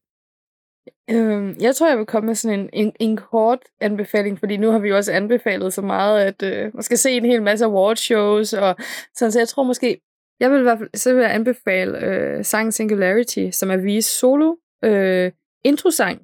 [1.10, 4.72] Øhm, jeg tror, jeg vil komme med sådan en, en, en kort anbefaling, fordi nu
[4.72, 7.66] har vi jo også anbefalet så meget, at øh, man skal se en hel masse
[7.66, 8.76] awardshows, og
[9.16, 10.02] sådan, så jeg tror måske,
[10.42, 14.02] jeg vil i hvert fald, så vil jeg anbefale øh, sangen Singularity, som er V's
[14.20, 15.32] solo øh,
[15.66, 16.22] introsang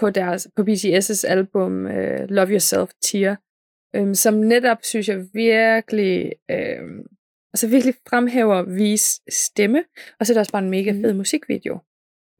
[0.00, 3.36] på, deres, på BTS' album øh, Love Yourself Tear,
[3.96, 7.04] øh, som netop, synes jeg, virkelig, øh,
[7.54, 9.84] altså virkelig fremhæver V's stemme,
[10.20, 11.02] og så er der også bare en mega Mhm.
[11.02, 11.78] fed musikvideo.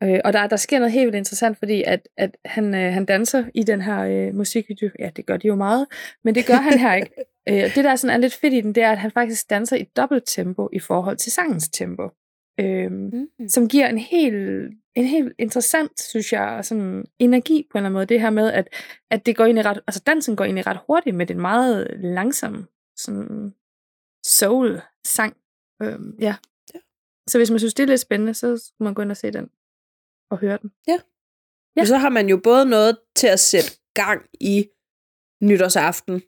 [0.03, 3.05] Øh, og der, der sker noget helt vildt interessant, fordi at, at han, øh, han
[3.05, 4.91] danser i den her øh, musikvideo.
[4.99, 5.86] Ja, det gør de jo meget,
[6.24, 7.11] men det gør han her ikke.
[7.49, 9.51] Øh, det, der er sådan er lidt fedt i den, det er, at han faktisk
[9.51, 12.03] danser i dobbelt tempo i forhold til sangens tempo.
[12.61, 13.49] Øh, Mm.
[13.49, 17.93] som giver en helt, en helt interessant, synes jeg, sådan energi på en eller anden
[17.93, 18.07] måde.
[18.07, 18.69] Det her med, at,
[19.11, 21.41] at det går ind i ret, altså dansen går ind i ret hurtigt med den
[21.41, 23.55] meget langsom sådan
[24.27, 25.37] soul-sang.
[25.83, 26.37] Øhm, ja.
[26.75, 26.81] Ja.
[27.29, 29.31] Så hvis man synes, det er lidt spændende, så skal man gå ind og se
[29.31, 29.49] den
[30.31, 30.71] og høre den.
[30.89, 30.99] Ja.
[31.81, 34.69] Og så har man jo både noget til at sætte gang i
[35.43, 36.23] nytårsaften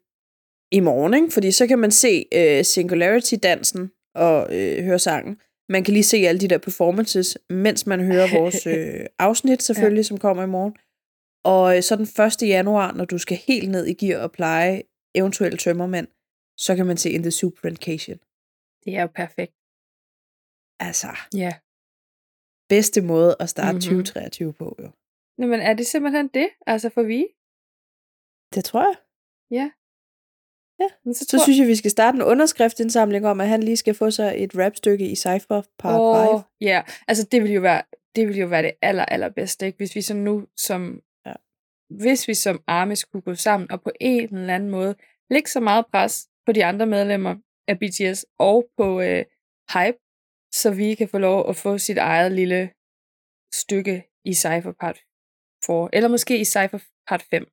[0.73, 1.31] i morgen, ikke?
[1.31, 5.41] fordi så kan man se øh, Singularity-dansen og øh, høre sangen.
[5.69, 9.99] Man kan lige se alle de der performances, mens man hører vores øh, afsnit selvfølgelig,
[10.03, 10.09] ja.
[10.09, 10.75] som kommer i morgen.
[11.45, 12.09] Og øh, så den
[12.45, 12.49] 1.
[12.49, 14.83] januar, når du skal helt ned i gear og pleje
[15.15, 16.09] eventuelle tømmermænd,
[16.59, 18.19] så kan man se In the Soup Vacation.
[18.85, 19.53] Det er jo perfekt.
[20.81, 21.53] Altså, Ja.
[22.69, 23.85] bedste måde at starte Mhm.
[23.85, 24.05] mm-hmm.
[24.05, 24.91] 2023 på, jo.
[25.39, 26.49] Nå, men er det simpelthen det?
[26.67, 27.27] Altså for vi?
[28.55, 28.97] Det tror jeg.
[29.51, 29.71] Ja.
[30.81, 30.89] Ja.
[31.05, 31.45] Men så, Så tror...
[31.45, 34.59] synes jeg, vi skal starte en underskriftindsamling om, at han lige skal få sig et
[34.59, 36.45] rapstykke i Cypher Part Åh, 5.
[36.61, 37.83] Ja, altså det vil jo være
[38.17, 39.77] det vil jo være det aller, allerbedste, ikke?
[39.77, 41.33] Hvis vi så nu som Ja.
[41.91, 44.95] hvis vi som arme skulle gå sammen og på en eller anden måde
[45.31, 47.37] lægge så meget pres på de andre medlemmer
[47.69, 49.25] af BTS og på øh,
[49.73, 49.99] Hype,
[50.55, 52.71] så vi kan få lov at få sit eget lille
[53.55, 54.99] stykke i Cypher Part
[55.67, 56.79] 4, eller måske i Cypher
[57.09, 57.47] Part 5.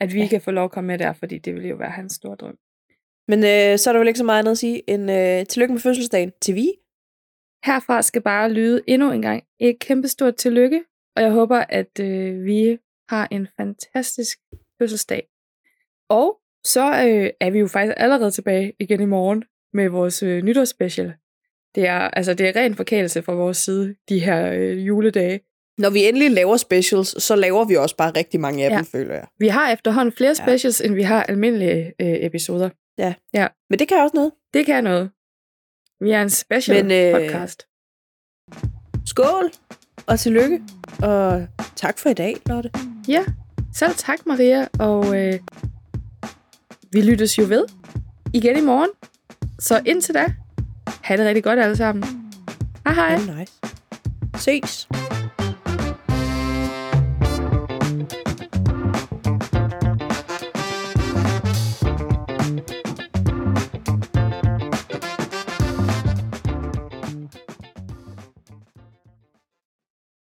[0.00, 0.28] At vi Ja.
[0.28, 2.58] kan få lov at komme med der, fordi det vil jo være hans store drøm.
[3.28, 5.72] Men øh, så er der vel ikke så meget andet at sige end øh, tillykke
[5.72, 6.72] med fødselsdagen til vi.
[7.64, 10.84] Herfra skal bare lyde endnu en gang et kæmpestort tillykke,
[11.16, 12.78] og jeg håber, at øh, vi
[13.08, 14.38] har en fantastisk
[14.78, 15.28] fødselsdag.
[16.08, 20.42] Og så øh, er vi jo faktisk allerede tilbage igen i morgen med vores øh,
[20.42, 21.14] nytårsspecial.
[21.74, 25.40] Det er, altså, det er ren forkælelse fra vores side, de her øh, juledage.
[25.78, 28.76] Når vi endelig laver specials, så laver vi også bare rigtig mange af Ja.
[28.76, 29.26] dem, føler jeg.
[29.38, 30.44] Vi har efterhånden flere Ja.
[30.44, 32.70] specials, end vi har almindelige øh, episoder.
[33.70, 34.32] Men det kan også noget.
[34.54, 35.10] Det kan noget.
[36.00, 37.66] Vi er en special Men, øh, podcast.
[39.06, 39.50] Skål
[40.06, 40.62] og tillykke.
[41.02, 41.46] Og
[41.76, 42.70] tak for i dag, Lotte.
[43.08, 43.24] Ja,
[43.74, 45.40] selv tak Maria, og øh,
[46.92, 47.64] vi lyttes jo ved
[48.34, 48.90] igen i morgen.
[49.58, 50.24] Så indtil da,
[51.02, 52.04] ha' det rigtig godt alle sammen.
[52.86, 53.14] Hej hej.
[53.14, 53.52] Oh, nice.
[54.36, 54.88] Ses.